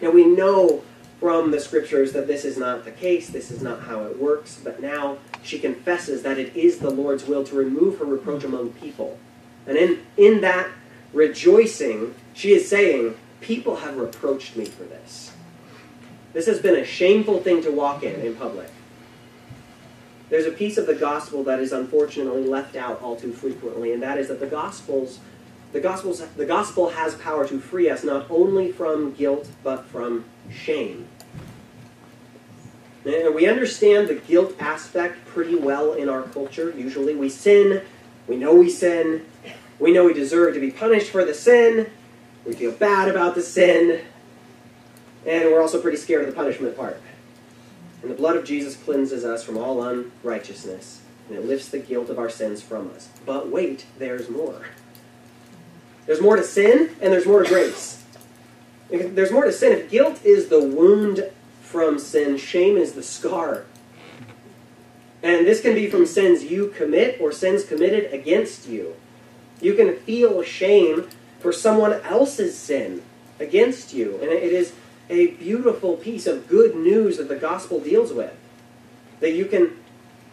Now 0.00 0.10
we 0.10 0.24
know 0.24 0.82
from 1.20 1.50
the 1.50 1.60
scriptures 1.60 2.12
that 2.12 2.26
this 2.26 2.44
is 2.44 2.58
not 2.58 2.84
the 2.84 2.90
case, 2.90 3.28
this 3.28 3.50
is 3.50 3.62
not 3.62 3.82
how 3.82 4.04
it 4.04 4.18
works, 4.18 4.60
but 4.62 4.80
now 4.80 5.18
she 5.42 5.58
confesses 5.58 6.22
that 6.22 6.38
it 6.38 6.54
is 6.56 6.78
the 6.78 6.90
Lord's 6.90 7.26
will 7.26 7.44
to 7.44 7.54
remove 7.54 7.98
her 7.98 8.04
reproach 8.04 8.44
among 8.44 8.72
people. 8.72 9.18
And 9.66 9.76
in, 9.76 10.00
in 10.16 10.40
that 10.42 10.68
rejoicing, 11.12 12.14
she 12.34 12.52
is 12.52 12.68
saying, 12.68 13.16
People 13.40 13.76
have 13.76 13.96
reproached 13.98 14.56
me 14.56 14.64
for 14.64 14.84
this. 14.84 15.33
This 16.34 16.46
has 16.46 16.60
been 16.60 16.74
a 16.74 16.84
shameful 16.84 17.40
thing 17.40 17.62
to 17.62 17.70
walk 17.70 18.02
in 18.02 18.20
in 18.20 18.34
public. 18.34 18.68
There's 20.28 20.46
a 20.46 20.50
piece 20.50 20.76
of 20.76 20.86
the 20.86 20.94
gospel 20.94 21.44
that 21.44 21.60
is 21.60 21.72
unfortunately 21.72 22.44
left 22.44 22.74
out 22.74 23.00
all 23.00 23.14
too 23.14 23.32
frequently, 23.32 23.92
and 23.92 24.02
that 24.02 24.18
is 24.18 24.28
that 24.28 24.40
the 24.40 24.46
gospels 24.46 25.20
the 25.72 25.80
gospels 25.80 26.24
the 26.36 26.46
gospel 26.46 26.90
has 26.90 27.14
power 27.14 27.46
to 27.48 27.58
free 27.58 27.88
us 27.88 28.04
not 28.04 28.26
only 28.30 28.70
from 28.70 29.12
guilt 29.12 29.48
but 29.62 29.86
from 29.86 30.24
shame. 30.50 31.06
And 33.04 33.34
we 33.34 33.46
understand 33.46 34.08
the 34.08 34.14
guilt 34.14 34.54
aspect 34.58 35.24
pretty 35.26 35.54
well 35.54 35.92
in 35.92 36.08
our 36.08 36.22
culture. 36.22 36.72
Usually 36.76 37.14
we 37.14 37.28
sin, 37.28 37.82
we 38.26 38.36
know 38.36 38.54
we 38.54 38.70
sin, 38.70 39.26
we 39.78 39.92
know 39.92 40.04
we 40.04 40.14
deserve 40.14 40.54
to 40.54 40.60
be 40.60 40.70
punished 40.70 41.10
for 41.10 41.24
the 41.24 41.34
sin, 41.34 41.90
we 42.44 42.54
feel 42.54 42.72
bad 42.72 43.08
about 43.08 43.34
the 43.34 43.42
sin, 43.42 44.00
and 45.26 45.44
we're 45.50 45.60
also 45.60 45.80
pretty 45.80 45.96
scared 45.96 46.22
of 46.22 46.28
the 46.28 46.34
punishment 46.34 46.76
part. 46.76 47.00
And 48.02 48.10
the 48.10 48.16
blood 48.16 48.36
of 48.36 48.44
Jesus 48.44 48.76
cleanses 48.76 49.24
us 49.24 49.42
from 49.42 49.56
all 49.56 49.82
unrighteousness, 49.82 51.00
and 51.28 51.38
it 51.38 51.46
lifts 51.46 51.68
the 51.68 51.78
guilt 51.78 52.10
of 52.10 52.18
our 52.18 52.28
sins 52.28 52.60
from 52.60 52.90
us. 52.90 53.08
But 53.24 53.50
wait, 53.50 53.86
there's 53.98 54.28
more. 54.28 54.66
There's 56.06 56.20
more 56.20 56.36
to 56.36 56.44
sin, 56.44 56.94
and 57.00 57.12
there's 57.12 57.26
more 57.26 57.42
to 57.42 57.48
grace. 57.48 58.04
There's 58.90 59.32
more 59.32 59.44
to 59.44 59.52
sin. 59.52 59.72
If 59.72 59.90
guilt 59.90 60.24
is 60.24 60.48
the 60.48 60.60
wound 60.60 61.30
from 61.62 61.98
sin, 61.98 62.36
shame 62.36 62.76
is 62.76 62.92
the 62.92 63.02
scar. 63.02 63.64
And 65.22 65.46
this 65.46 65.62
can 65.62 65.74
be 65.74 65.88
from 65.88 66.04
sins 66.04 66.44
you 66.44 66.68
commit 66.76 67.18
or 67.18 67.32
sins 67.32 67.64
committed 67.64 68.12
against 68.12 68.68
you. 68.68 68.94
You 69.62 69.72
can 69.72 69.96
feel 69.96 70.42
shame 70.42 71.08
for 71.40 71.50
someone 71.50 71.94
else's 72.02 72.54
sin 72.56 73.02
against 73.40 73.94
you. 73.94 74.18
And 74.20 74.30
it 74.30 74.52
is 74.52 74.74
a 75.10 75.28
beautiful 75.28 75.96
piece 75.96 76.26
of 76.26 76.48
good 76.48 76.74
news 76.74 77.18
that 77.18 77.28
the 77.28 77.36
gospel 77.36 77.80
deals 77.80 78.12
with. 78.12 78.34
That 79.20 79.32
you 79.32 79.46
can 79.46 79.76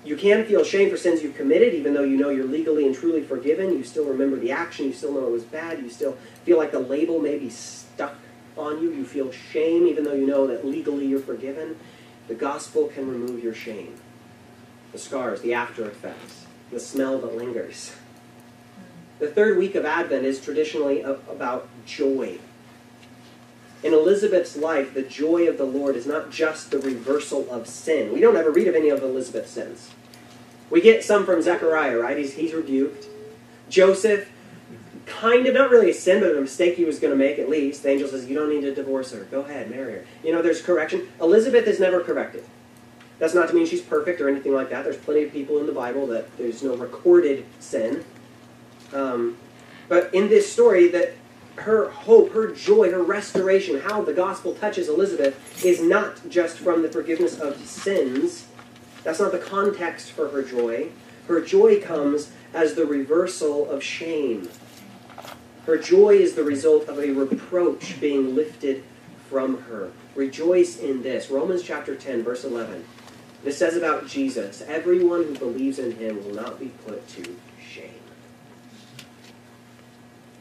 you 0.03 0.15
can 0.15 0.45
feel 0.45 0.63
shame 0.63 0.89
for 0.89 0.97
sins 0.97 1.21
you've 1.21 1.35
committed, 1.35 1.75
even 1.75 1.93
though 1.93 2.03
you 2.03 2.17
know 2.17 2.29
you're 2.29 2.45
legally 2.45 2.87
and 2.87 2.95
truly 2.95 3.21
forgiven. 3.21 3.71
You 3.71 3.83
still 3.83 4.05
remember 4.05 4.37
the 4.37 4.51
action. 4.51 4.85
You 4.85 4.93
still 4.93 5.13
know 5.13 5.27
it 5.27 5.31
was 5.31 5.43
bad. 5.43 5.79
You 5.79 5.89
still 5.89 6.17
feel 6.43 6.57
like 6.57 6.71
the 6.71 6.79
label 6.79 7.19
may 7.19 7.37
be 7.37 7.49
stuck 7.49 8.15
on 8.57 8.81
you. 8.81 8.91
You 8.91 9.05
feel 9.05 9.31
shame, 9.31 9.85
even 9.85 10.03
though 10.03 10.13
you 10.13 10.25
know 10.25 10.47
that 10.47 10.65
legally 10.65 11.05
you're 11.05 11.19
forgiven. 11.19 11.77
The 12.27 12.33
gospel 12.33 12.87
can 12.87 13.07
remove 13.07 13.43
your 13.43 13.53
shame. 13.53 13.95
The 14.91 14.97
scars, 14.97 15.41
the 15.41 15.53
after 15.53 15.85
effects, 15.87 16.45
the 16.71 16.79
smell 16.79 17.19
that 17.19 17.35
lingers. 17.35 17.93
The 19.19 19.27
third 19.27 19.57
week 19.59 19.75
of 19.75 19.85
Advent 19.85 20.25
is 20.25 20.41
traditionally 20.41 21.01
about 21.01 21.69
joy. 21.85 22.39
In 23.83 23.93
Elizabeth's 23.93 24.55
life, 24.55 24.93
the 24.93 25.01
joy 25.01 25.47
of 25.47 25.57
the 25.57 25.65
Lord 25.65 25.95
is 25.95 26.05
not 26.05 26.29
just 26.29 26.69
the 26.69 26.79
reversal 26.79 27.49
of 27.49 27.67
sin. 27.67 28.13
We 28.13 28.19
don't 28.19 28.35
ever 28.35 28.51
read 28.51 28.67
of 28.67 28.75
any 28.75 28.89
of 28.89 29.01
Elizabeth's 29.01 29.51
sins. 29.51 29.91
We 30.69 30.81
get 30.81 31.03
some 31.03 31.25
from 31.25 31.41
Zechariah, 31.41 31.97
right? 31.97 32.17
He's, 32.17 32.35
he's 32.35 32.53
rebuked. 32.53 33.07
Joseph, 33.69 34.31
kind 35.05 35.47
of, 35.47 35.55
not 35.55 35.71
really 35.71 35.89
a 35.89 35.93
sin, 35.93 36.21
but 36.21 36.35
a 36.35 36.41
mistake 36.41 36.75
he 36.75 36.85
was 36.85 36.99
going 36.99 37.11
to 37.11 37.17
make 37.17 37.39
at 37.39 37.49
least. 37.49 37.83
The 37.83 37.89
angel 37.89 38.07
says, 38.07 38.27
You 38.27 38.35
don't 38.35 38.49
need 38.49 38.61
to 38.61 38.73
divorce 38.73 39.11
her. 39.11 39.23
Go 39.25 39.41
ahead, 39.41 39.69
marry 39.69 39.93
her. 39.93 40.05
You 40.23 40.31
know, 40.31 40.41
there's 40.41 40.61
correction. 40.61 41.09
Elizabeth 41.19 41.67
is 41.67 41.79
never 41.79 42.01
corrected. 42.01 42.45
That's 43.19 43.33
not 43.33 43.49
to 43.49 43.55
mean 43.55 43.67
she's 43.67 43.81
perfect 43.81 44.21
or 44.21 44.29
anything 44.29 44.53
like 44.53 44.69
that. 44.69 44.83
There's 44.83 44.97
plenty 44.97 45.23
of 45.23 45.31
people 45.31 45.59
in 45.59 45.67
the 45.67 45.73
Bible 45.73 46.07
that 46.07 46.35
there's 46.37 46.63
no 46.63 46.75
recorded 46.75 47.45
sin. 47.59 48.03
Um, 48.93 49.37
but 49.87 50.13
in 50.13 50.29
this 50.29 50.51
story, 50.51 50.87
that 50.89 51.13
her 51.55 51.89
hope, 51.89 52.33
her 52.33 52.51
joy, 52.51 52.91
her 52.91 53.03
restoration, 53.03 53.79
how 53.81 54.01
the 54.01 54.13
gospel 54.13 54.55
touches 54.55 54.87
Elizabeth 54.89 55.65
is 55.65 55.81
not 55.81 56.29
just 56.29 56.57
from 56.57 56.81
the 56.81 56.89
forgiveness 56.89 57.39
of 57.39 57.57
sins. 57.65 58.47
That's 59.03 59.19
not 59.19 59.31
the 59.31 59.39
context 59.39 60.11
for 60.11 60.29
her 60.29 60.43
joy. 60.43 60.89
Her 61.27 61.41
joy 61.41 61.81
comes 61.81 62.31
as 62.53 62.75
the 62.75 62.85
reversal 62.85 63.69
of 63.69 63.83
shame. 63.83 64.49
Her 65.65 65.77
joy 65.77 66.15
is 66.15 66.35
the 66.35 66.43
result 66.43 66.87
of 66.87 66.97
a 66.97 67.11
reproach 67.11 67.99
being 67.99 68.35
lifted 68.35 68.83
from 69.29 69.61
her. 69.63 69.91
Rejoice 70.15 70.77
in 70.77 71.03
this. 71.03 71.29
Romans 71.29 71.63
chapter 71.63 71.95
10, 71.95 72.23
verse 72.23 72.43
11. 72.43 72.83
This 73.43 73.57
says 73.57 73.75
about 73.75 74.07
Jesus 74.07 74.61
everyone 74.67 75.23
who 75.23 75.35
believes 75.35 75.79
in 75.79 75.95
him 75.95 76.23
will 76.23 76.35
not 76.35 76.59
be 76.59 76.71
put 76.85 77.07
to 77.09 77.37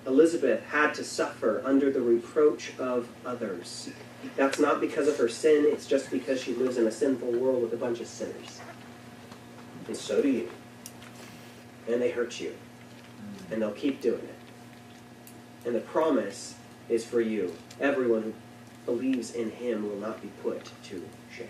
Elizabeth 0.06 0.62
had 0.64 0.94
to 0.94 1.04
suffer 1.04 1.62
under 1.64 1.90
the 1.90 2.00
reproach 2.00 2.72
of 2.78 3.08
others. 3.24 3.90
That's 4.36 4.58
not 4.58 4.80
because 4.80 5.08
of 5.08 5.16
her 5.18 5.28
sin, 5.28 5.64
it's 5.66 5.86
just 5.86 6.10
because 6.10 6.42
she 6.42 6.54
lives 6.54 6.76
in 6.76 6.86
a 6.86 6.90
sinful 6.90 7.32
world 7.32 7.62
with 7.62 7.72
a 7.72 7.76
bunch 7.76 8.00
of 8.00 8.06
sinners. 8.06 8.60
And 9.86 9.96
so 9.96 10.22
do 10.22 10.28
you. 10.28 10.50
And 11.88 12.00
they 12.00 12.10
hurt 12.10 12.40
you. 12.40 12.54
And 13.50 13.60
they'll 13.60 13.72
keep 13.72 14.00
doing 14.00 14.22
it. 14.22 14.34
And 15.66 15.74
the 15.74 15.80
promise 15.80 16.54
is 16.88 17.04
for 17.04 17.20
you. 17.20 17.54
Everyone 17.80 18.22
who 18.22 18.34
believes 18.86 19.32
in 19.32 19.50
him 19.50 19.88
will 19.88 19.98
not 19.98 20.22
be 20.22 20.28
put 20.42 20.70
to 20.84 21.08
shame. 21.34 21.48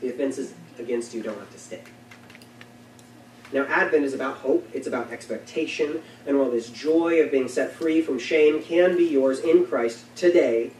The 0.00 0.08
offenses 0.08 0.54
against 0.78 1.14
you 1.14 1.22
don't 1.22 1.38
have 1.38 1.52
to 1.52 1.58
stick. 1.58 1.90
Now, 3.52 3.66
Advent 3.66 4.04
is 4.04 4.14
about 4.14 4.38
hope, 4.38 4.66
it's 4.72 4.86
about 4.86 5.12
expectation, 5.12 6.02
and 6.26 6.38
while 6.38 6.50
this 6.50 6.70
joy 6.70 7.20
of 7.20 7.30
being 7.30 7.48
set 7.48 7.72
free 7.72 8.00
from 8.00 8.18
shame 8.18 8.62
can 8.62 8.96
be 8.96 9.04
yours 9.04 9.40
in 9.40 9.66
Christ 9.66 10.04
today, 10.16 10.72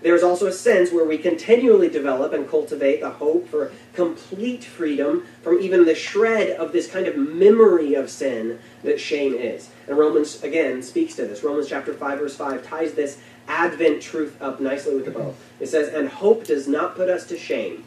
there's 0.00 0.22
also 0.22 0.46
a 0.46 0.52
sense 0.52 0.92
where 0.92 1.04
we 1.04 1.18
continually 1.18 1.88
develop 1.88 2.32
and 2.32 2.48
cultivate 2.48 3.00
the 3.00 3.10
hope 3.10 3.48
for 3.48 3.72
complete 3.94 4.62
freedom 4.64 5.26
from 5.42 5.60
even 5.60 5.84
the 5.84 5.94
shred 5.94 6.50
of 6.50 6.72
this 6.72 6.88
kind 6.88 7.06
of 7.06 7.16
memory 7.16 7.94
of 7.94 8.08
sin 8.10 8.60
that 8.84 9.00
shame 9.00 9.34
is. 9.34 9.70
And 9.88 9.98
Romans, 9.98 10.42
again, 10.42 10.82
speaks 10.82 11.16
to 11.16 11.26
this. 11.26 11.42
Romans 11.42 11.68
chapter 11.68 11.92
5, 11.92 12.18
verse 12.18 12.36
5 12.36 12.64
ties 12.64 12.92
this 12.94 13.18
Advent 13.48 14.02
truth 14.02 14.40
up 14.40 14.60
nicely 14.60 14.94
with 14.94 15.06
the 15.06 15.10
bow. 15.10 15.34
It 15.58 15.68
says, 15.68 15.92
And 15.92 16.08
hope 16.08 16.44
does 16.44 16.68
not 16.68 16.94
put 16.94 17.08
us 17.08 17.26
to 17.28 17.38
shame, 17.38 17.84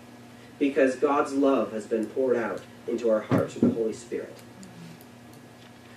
because 0.60 0.95
God's 0.95 1.34
love 1.34 1.71
has 1.71 1.86
been 1.86 2.08
poured 2.08 2.36
out 2.36 2.62
into 2.88 3.10
our 3.10 3.22
hearts 3.22 3.54
through 3.54 3.70
the 3.70 3.76
Holy 3.76 3.94
Spirit. 3.94 4.38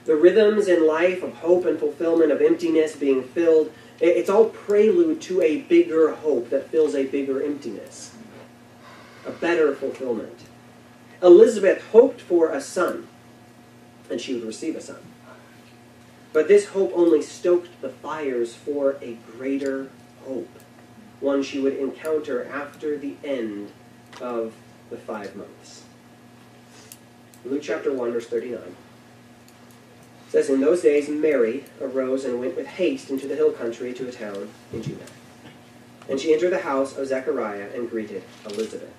The 0.04 0.16
rhythms 0.16 0.68
in 0.68 0.86
life 0.86 1.22
of 1.22 1.34
hope 1.34 1.64
and 1.64 1.78
fulfillment, 1.78 2.30
of 2.30 2.42
emptiness 2.42 2.94
being 2.94 3.22
filled, 3.22 3.72
it's 4.00 4.28
all 4.28 4.46
prelude 4.46 5.22
to 5.22 5.40
a 5.40 5.62
bigger 5.62 6.12
hope 6.12 6.50
that 6.50 6.68
fills 6.68 6.94
a 6.94 7.06
bigger 7.06 7.42
emptiness, 7.42 8.14
a 9.24 9.30
better 9.30 9.74
fulfillment. 9.74 10.40
Elizabeth 11.22 11.82
hoped 11.92 12.20
for 12.20 12.50
a 12.50 12.60
son, 12.60 13.06
and 14.10 14.20
she 14.20 14.34
would 14.34 14.44
receive 14.44 14.76
a 14.76 14.80
son. 14.80 14.98
But 16.34 16.48
this 16.48 16.66
hope 16.66 16.92
only 16.94 17.22
stoked 17.22 17.80
the 17.80 17.88
fires 17.88 18.54
for 18.54 18.96
a 19.00 19.16
greater 19.32 19.88
hope, 20.26 20.50
one 21.20 21.42
she 21.42 21.60
would 21.60 21.76
encounter 21.76 22.44
after 22.44 22.98
the 22.98 23.14
end 23.24 23.70
of 24.20 24.52
the 24.90 24.96
five 24.98 25.34
months. 25.34 25.83
Luke 27.44 27.60
chapter 27.62 27.92
1, 27.92 28.12
verse 28.12 28.26
39. 28.26 28.58
It 28.58 28.74
says, 30.28 30.48
In 30.48 30.62
those 30.62 30.80
days 30.80 31.10
Mary 31.10 31.64
arose 31.78 32.24
and 32.24 32.40
went 32.40 32.56
with 32.56 32.66
haste 32.66 33.10
into 33.10 33.28
the 33.28 33.36
hill 33.36 33.52
country 33.52 33.92
to 33.92 34.08
a 34.08 34.12
town 34.12 34.48
in 34.72 34.82
Judah. 34.82 35.04
And 36.08 36.18
she 36.18 36.32
entered 36.32 36.52
the 36.52 36.60
house 36.60 36.96
of 36.96 37.06
Zechariah 37.06 37.68
and 37.74 37.90
greeted 37.90 38.22
Elizabeth. 38.46 38.92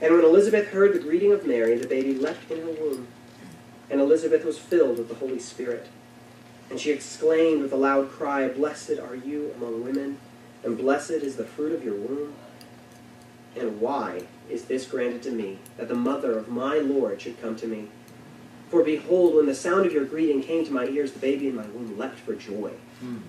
And 0.00 0.14
when 0.14 0.24
Elizabeth 0.24 0.68
heard 0.68 0.92
the 0.92 1.00
greeting 1.00 1.32
of 1.32 1.44
Mary, 1.44 1.76
the 1.76 1.88
baby 1.88 2.14
leapt 2.14 2.50
in 2.50 2.60
her 2.60 2.70
womb. 2.72 3.08
And 3.90 4.00
Elizabeth 4.00 4.44
was 4.44 4.58
filled 4.58 4.98
with 4.98 5.08
the 5.08 5.16
Holy 5.16 5.40
Spirit. 5.40 5.88
And 6.70 6.78
she 6.78 6.90
exclaimed 6.90 7.62
with 7.62 7.72
a 7.72 7.76
loud 7.76 8.10
cry, 8.10 8.48
Blessed 8.48 8.98
are 9.00 9.16
you 9.16 9.52
among 9.56 9.84
women, 9.84 10.18
and 10.64 10.78
blessed 10.78 11.10
is 11.10 11.36
the 11.36 11.44
fruit 11.44 11.72
of 11.72 11.84
your 11.84 11.94
womb. 11.94 12.34
And 13.56 13.80
why 13.80 14.26
is 14.50 14.64
this 14.64 14.86
granted 14.86 15.22
to 15.22 15.30
me, 15.30 15.58
that 15.76 15.88
the 15.88 15.94
mother 15.94 16.36
of 16.38 16.48
my 16.48 16.76
Lord 16.76 17.20
should 17.20 17.40
come 17.40 17.56
to 17.56 17.66
me? 17.66 17.88
For 18.68 18.82
behold, 18.82 19.34
when 19.34 19.46
the 19.46 19.54
sound 19.54 19.86
of 19.86 19.92
your 19.92 20.04
greeting 20.04 20.42
came 20.42 20.64
to 20.64 20.72
my 20.72 20.86
ears, 20.86 21.12
the 21.12 21.18
baby 21.18 21.48
in 21.48 21.54
my 21.54 21.66
womb 21.66 21.98
leapt 21.98 22.18
for 22.20 22.34
joy. 22.34 22.72
Mm. 23.04 23.20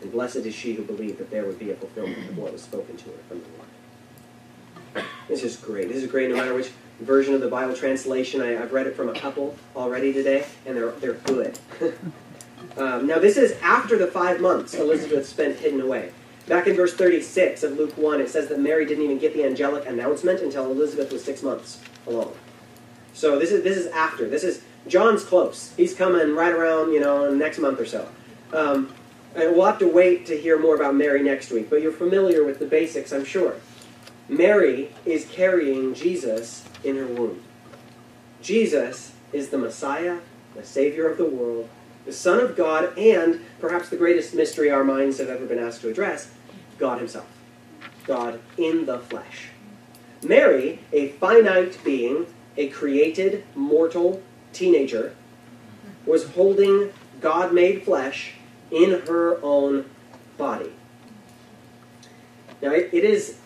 And 0.00 0.12
blessed 0.12 0.36
is 0.36 0.54
she 0.54 0.74
who 0.74 0.82
believed 0.82 1.18
that 1.18 1.30
there 1.30 1.44
would 1.44 1.58
be 1.58 1.70
a 1.70 1.74
fulfillment 1.74 2.28
of 2.28 2.38
what 2.38 2.52
was 2.52 2.62
spoken 2.62 2.96
to 2.96 3.04
her 3.06 3.18
from 3.28 3.40
the 3.40 3.46
Lord. 3.56 5.08
This 5.28 5.42
is 5.42 5.56
great. 5.56 5.88
This 5.88 6.02
is 6.02 6.10
great 6.10 6.30
no 6.30 6.36
matter 6.36 6.54
which 6.54 6.70
version 7.00 7.34
of 7.34 7.40
the 7.40 7.48
Bible 7.48 7.74
translation. 7.74 8.40
I, 8.40 8.48
have 8.48 8.72
read 8.72 8.86
it 8.86 8.94
from 8.94 9.08
a 9.08 9.14
couple 9.14 9.56
already 9.74 10.12
today, 10.12 10.46
and 10.66 10.76
they're, 10.76 10.92
they're 10.92 11.14
good. 11.14 11.58
um, 12.76 13.06
now, 13.06 13.18
this 13.18 13.36
is 13.36 13.52
after 13.62 13.98
the 13.98 14.06
five 14.06 14.40
months 14.40 14.74
Elizabeth 14.74 15.26
spent 15.26 15.58
hidden 15.58 15.80
away. 15.80 16.12
Back 16.46 16.66
in 16.66 16.76
verse 16.76 16.94
36 16.94 17.62
of 17.62 17.78
Luke 17.78 17.96
1, 17.96 18.20
it 18.20 18.28
says 18.28 18.48
that 18.48 18.60
Mary 18.60 18.84
didn't 18.84 19.04
even 19.04 19.18
get 19.18 19.32
the 19.32 19.44
angelic 19.44 19.86
announcement 19.86 20.40
until 20.40 20.70
Elizabeth 20.70 21.10
was 21.10 21.24
six 21.24 21.42
months 21.42 21.80
along. 22.06 22.34
So 23.14 23.38
this 23.38 23.50
is 23.50 23.62
this 23.62 23.78
is 23.78 23.86
after. 23.88 24.28
This 24.28 24.44
is 24.44 24.62
John's 24.86 25.24
close. 25.24 25.72
He's 25.76 25.94
coming 25.94 26.34
right 26.34 26.52
around, 26.52 26.92
you 26.92 27.00
know, 27.00 27.32
next 27.32 27.58
month 27.58 27.80
or 27.80 27.86
so. 27.86 28.08
Um, 28.52 28.92
and 29.34 29.54
we'll 29.54 29.64
have 29.64 29.78
to 29.78 29.88
wait 29.88 30.26
to 30.26 30.38
hear 30.38 30.58
more 30.58 30.76
about 30.76 30.94
Mary 30.94 31.22
next 31.22 31.50
week, 31.50 31.70
but 31.70 31.82
you're 31.82 31.92
familiar 31.92 32.44
with 32.44 32.58
the 32.58 32.66
basics, 32.66 33.12
I'm 33.12 33.24
sure. 33.24 33.56
Mary 34.28 34.90
is 35.04 35.26
carrying 35.26 35.94
Jesus 35.94 36.64
in 36.84 36.96
her 36.96 37.06
womb. 37.06 37.42
Jesus 38.42 39.12
is 39.32 39.48
the 39.48 39.58
Messiah, 39.58 40.18
the 40.54 40.64
Savior 40.64 41.08
of 41.10 41.18
the 41.18 41.24
world, 41.24 41.68
the 42.04 42.12
Son 42.12 42.40
of 42.40 42.56
God, 42.56 42.96
and 42.98 43.40
perhaps 43.60 43.88
the 43.88 43.96
greatest 43.96 44.34
mystery 44.34 44.70
our 44.70 44.84
minds 44.84 45.18
have 45.18 45.28
ever 45.28 45.46
been 45.46 45.58
asked 45.58 45.80
to 45.82 45.88
address 45.88 46.32
God 46.78 46.98
Himself. 46.98 47.26
God 48.06 48.40
in 48.58 48.86
the 48.86 48.98
flesh. 48.98 49.48
Mary, 50.22 50.80
a 50.92 51.08
finite 51.08 51.78
being, 51.84 52.26
a 52.56 52.68
created, 52.68 53.44
mortal 53.54 54.22
teenager, 54.52 55.14
was 56.06 56.30
holding 56.30 56.92
God 57.20 57.54
made 57.54 57.82
flesh 57.82 58.34
in 58.70 59.00
her 59.06 59.42
own 59.42 59.88
body. 60.36 60.70
Now, 62.60 62.72
it, 62.72 62.92
is 62.92 63.38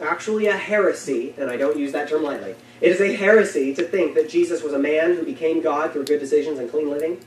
actually 0.00 0.46
a 0.46 0.56
heresy, 0.56 1.34
and 1.38 1.50
I 1.50 1.56
don't 1.56 1.78
use 1.78 1.92
that 1.92 2.08
term 2.08 2.22
lightly. 2.22 2.54
It 2.80 2.92
is 2.92 3.00
a 3.00 3.14
heresy 3.14 3.74
to 3.74 3.82
think 3.82 4.14
that 4.14 4.28
Jesus 4.28 4.62
was 4.62 4.72
a 4.72 4.78
man 4.78 5.16
who 5.16 5.22
became 5.22 5.62
God 5.62 5.92
through 5.92 6.04
good 6.04 6.20
decisions 6.20 6.58
and 6.58 6.70
clean 6.70 6.90
living 6.90 7.22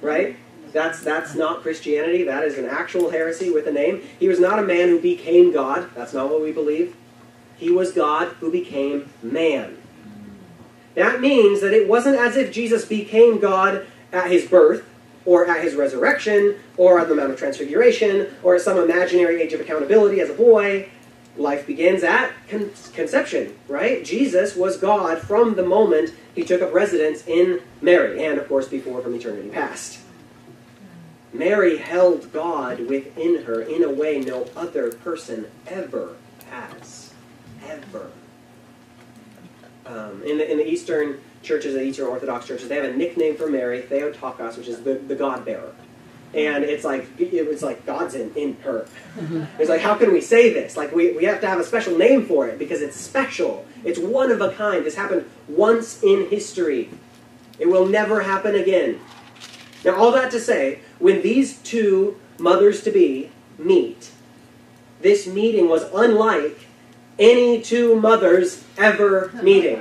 right? 0.00 0.36
That's, 0.72 1.00
that's 1.00 1.34
not 1.34 1.62
Christianity. 1.62 2.24
That 2.24 2.44
is 2.44 2.58
an 2.58 2.66
actual 2.66 3.10
heresy 3.10 3.50
with 3.50 3.66
a 3.66 3.72
name. 3.72 4.02
He 4.18 4.28
was 4.28 4.40
not 4.40 4.58
a 4.58 4.62
man 4.62 4.88
who 4.88 5.00
became 5.00 5.52
God. 5.52 5.90
That's 5.94 6.12
not 6.12 6.28
what 6.28 6.42
we 6.42 6.52
believe. 6.52 6.94
He 7.56 7.70
was 7.70 7.92
God 7.92 8.28
who 8.40 8.50
became 8.50 9.08
man. 9.22 9.78
That 10.94 11.20
means 11.20 11.60
that 11.60 11.72
it 11.72 11.88
wasn't 11.88 12.16
as 12.16 12.36
if 12.36 12.52
Jesus 12.52 12.84
became 12.84 13.38
God 13.38 13.86
at 14.12 14.30
his 14.30 14.46
birth, 14.46 14.86
or 15.24 15.46
at 15.46 15.62
his 15.62 15.74
resurrection, 15.74 16.56
or 16.76 17.00
on 17.00 17.08
the 17.08 17.14
Mount 17.14 17.32
of 17.32 17.38
Transfiguration, 17.38 18.28
or 18.42 18.54
at 18.54 18.60
some 18.60 18.78
imaginary 18.78 19.42
age 19.42 19.52
of 19.52 19.60
accountability 19.60 20.20
as 20.20 20.30
a 20.30 20.34
boy. 20.34 20.88
Life 21.38 21.66
begins 21.66 22.02
at 22.02 22.32
con- 22.48 22.70
conception, 22.94 23.56
right? 23.68 24.04
Jesus 24.04 24.56
was 24.56 24.76
God 24.76 25.18
from 25.18 25.54
the 25.54 25.64
moment 25.64 26.12
he 26.34 26.44
took 26.44 26.62
up 26.62 26.72
residence 26.72 27.26
in 27.26 27.60
Mary, 27.80 28.24
and 28.24 28.38
of 28.38 28.48
course 28.48 28.68
before 28.68 29.00
from 29.00 29.14
eternity 29.14 29.48
past. 29.48 30.00
Mary 31.32 31.76
held 31.76 32.32
God 32.32 32.80
within 32.88 33.42
her 33.44 33.60
in 33.60 33.82
a 33.82 33.90
way 33.90 34.20
no 34.20 34.48
other 34.56 34.92
person 34.92 35.46
ever 35.66 36.16
has. 36.50 37.12
Ever. 37.66 38.10
Um, 39.84 40.22
in, 40.24 40.38
the, 40.38 40.50
in 40.50 40.58
the 40.58 40.68
Eastern 40.68 41.20
churches, 41.42 41.74
the 41.74 41.82
Eastern 41.82 42.06
Orthodox 42.06 42.46
churches, 42.46 42.68
they 42.68 42.76
have 42.76 42.84
a 42.84 42.96
nickname 42.96 43.36
for 43.36 43.48
Mary, 43.48 43.82
Theotokos, 43.82 44.56
which 44.56 44.68
is 44.68 44.82
the, 44.82 44.94
the 44.94 45.14
God 45.14 45.44
bearer. 45.44 45.74
And 46.34 46.64
it's 46.64 46.84
like 46.84 47.08
it 47.18 47.48
was 47.48 47.62
like 47.62 47.86
God's 47.86 48.14
in, 48.14 48.34
in 48.34 48.56
her. 48.62 48.86
It's 49.58 49.70
like 49.70 49.80
how 49.80 49.94
can 49.94 50.12
we 50.12 50.20
say 50.20 50.52
this? 50.52 50.76
Like 50.76 50.94
we, 50.94 51.12
we 51.12 51.24
have 51.24 51.40
to 51.40 51.46
have 51.46 51.58
a 51.58 51.64
special 51.64 51.96
name 51.96 52.26
for 52.26 52.46
it 52.48 52.58
because 52.58 52.82
it's 52.82 52.96
special. 52.96 53.64
It's 53.84 53.98
one 53.98 54.30
of 54.30 54.40
a 54.40 54.50
kind. 54.52 54.84
This 54.84 54.96
happened 54.96 55.28
once 55.48 56.02
in 56.02 56.28
history. 56.28 56.90
It 57.58 57.66
will 57.66 57.86
never 57.86 58.20
happen 58.22 58.54
again. 58.54 59.00
Now 59.84 59.96
all 59.96 60.12
that 60.12 60.30
to 60.32 60.40
say, 60.40 60.80
when 60.98 61.22
these 61.22 61.58
two 61.58 62.18
mothers 62.38 62.82
to 62.82 62.90
be 62.90 63.30
meet, 63.58 64.10
this 65.00 65.26
meeting 65.26 65.68
was 65.68 65.84
unlike 65.94 66.58
any 67.18 67.62
two 67.62 67.98
mothers 67.98 68.64
ever 68.76 69.30
meeting. 69.42 69.80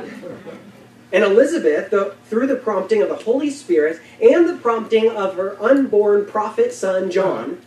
And 1.11 1.23
Elizabeth, 1.23 1.91
the, 1.91 2.15
through 2.25 2.47
the 2.47 2.55
prompting 2.55 3.01
of 3.01 3.09
the 3.09 3.15
Holy 3.15 3.49
Spirit 3.49 4.01
and 4.21 4.49
the 4.49 4.57
prompting 4.57 5.09
of 5.09 5.35
her 5.35 5.61
unborn 5.61 6.25
prophet 6.25 6.73
son 6.73 7.11
John, 7.11 7.61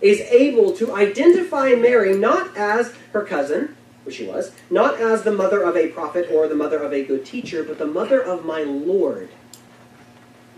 is 0.00 0.20
able 0.20 0.72
to 0.74 0.94
identify 0.94 1.70
Mary 1.70 2.16
not 2.16 2.56
as 2.56 2.94
her 3.12 3.22
cousin, 3.24 3.76
which 4.04 4.16
she 4.16 4.26
was, 4.26 4.52
not 4.70 5.00
as 5.00 5.22
the 5.22 5.32
mother 5.32 5.62
of 5.62 5.76
a 5.76 5.88
prophet 5.88 6.28
or 6.30 6.46
the 6.48 6.54
mother 6.54 6.78
of 6.78 6.92
a 6.92 7.04
good 7.04 7.24
teacher, 7.24 7.64
but 7.64 7.78
the 7.78 7.86
mother 7.86 8.20
of 8.20 8.44
my 8.44 8.62
Lord. 8.62 9.30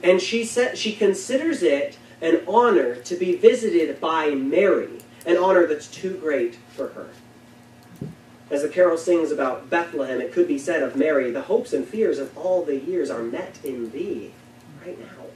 And 0.03 0.21
she 0.21 0.45
said 0.45 0.77
she 0.77 0.93
considers 0.93 1.63
it 1.63 1.99
an 2.21 2.43
honor 2.49 2.97
to 2.97 3.17
be 3.17 3.37
visited 3.37 4.01
by 4.01 4.31
Mary, 4.31 4.99
an 5.27 5.37
honor 5.37 5.67
that's 5.67 5.89
too 5.89 6.17
great 6.17 6.59
for 6.75 6.89
her. 6.89 7.09
As 8.51 8.63
the 8.63 8.69
carol 8.69 8.97
sings 8.97 9.33
about 9.33 9.69
Bethlehem, 9.69 10.21
it 10.21 10.33
could 10.33 10.47
be 10.47 10.59
said 10.59 10.83
of 10.83 10.95
Mary, 10.95 11.31
the 11.31 11.43
hopes 11.43 11.73
and 11.73 11.87
fears 11.87 12.19
of 12.19 12.37
all 12.39 12.65
the 12.65 12.79
years 12.79 13.11
are 13.11 13.23
met 13.23 13.59
in 13.65 13.91
thee, 13.91 14.33
right 14.85 14.99
now. 14.99 15.27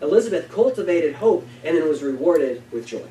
Elizabeth 0.00 0.50
cultivated 0.50 1.16
hope 1.16 1.46
and 1.62 1.76
then 1.76 1.88
was 1.88 2.02
rewarded 2.02 2.62
with 2.72 2.86
joy. 2.86 3.06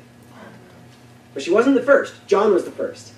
But 1.32 1.42
she 1.42 1.50
wasn't 1.50 1.76
the 1.76 1.82
first. 1.82 2.26
John 2.26 2.52
was 2.52 2.64
the 2.64 2.70
first. 2.70 3.12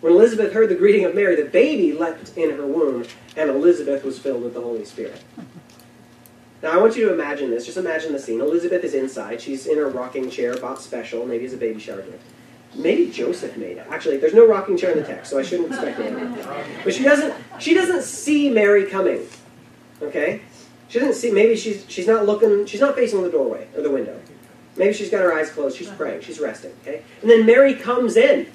When 0.00 0.12
Elizabeth 0.12 0.52
heard 0.52 0.68
the 0.68 0.74
greeting 0.74 1.04
of 1.04 1.14
Mary, 1.14 1.36
the 1.36 1.44
baby 1.44 1.92
leapt 1.92 2.36
in 2.36 2.50
her 2.50 2.66
womb, 2.66 3.06
and 3.36 3.48
Elizabeth 3.48 4.04
was 4.04 4.18
filled 4.18 4.42
with 4.42 4.54
the 4.54 4.60
Holy 4.60 4.84
Spirit. 4.84 5.22
Now, 6.62 6.72
I 6.72 6.76
want 6.76 6.96
you 6.96 7.06
to 7.06 7.14
imagine 7.14 7.50
this. 7.50 7.64
Just 7.64 7.78
imagine 7.78 8.12
the 8.12 8.18
scene. 8.18 8.40
Elizabeth 8.40 8.84
is 8.84 8.94
inside. 8.94 9.40
She's 9.40 9.66
in 9.66 9.78
her 9.78 9.88
rocking 9.88 10.30
chair, 10.30 10.56
bought 10.56 10.80
special, 10.80 11.26
maybe 11.26 11.44
as 11.44 11.52
a 11.52 11.56
baby 11.56 11.80
shower 11.80 12.02
gift. 12.02 12.22
Maybe 12.74 13.10
Joseph 13.10 13.56
made 13.56 13.76
it. 13.76 13.86
Actually, 13.90 14.16
there's 14.16 14.34
no 14.34 14.46
rocking 14.46 14.76
chair 14.78 14.92
in 14.92 14.98
the 14.98 15.04
text, 15.04 15.30
so 15.30 15.38
I 15.38 15.42
shouldn't 15.42 15.68
expect 15.68 15.98
it. 16.00 16.46
But 16.84 16.94
she 16.94 17.02
doesn't. 17.02 17.34
She 17.58 17.74
doesn't 17.74 18.02
see 18.02 18.48
Mary 18.48 18.86
coming. 18.86 19.26
Okay, 20.00 20.40
she 20.88 20.98
doesn't 20.98 21.14
see. 21.14 21.30
Maybe 21.30 21.54
she's 21.56 21.84
she's 21.88 22.06
not 22.06 22.24
looking. 22.24 22.64
She's 22.66 22.80
not 22.80 22.94
facing 22.94 23.22
the 23.22 23.30
doorway 23.30 23.68
or 23.76 23.82
the 23.82 23.90
window. 23.90 24.18
Maybe 24.76 24.94
she's 24.94 25.10
got 25.10 25.20
her 25.20 25.34
eyes 25.34 25.50
closed. 25.50 25.76
She's 25.76 25.90
praying. 25.90 26.22
She's 26.22 26.40
resting. 26.40 26.72
Okay, 26.82 27.02
and 27.20 27.30
then 27.30 27.44
Mary 27.44 27.74
comes 27.74 28.16
in. 28.16 28.46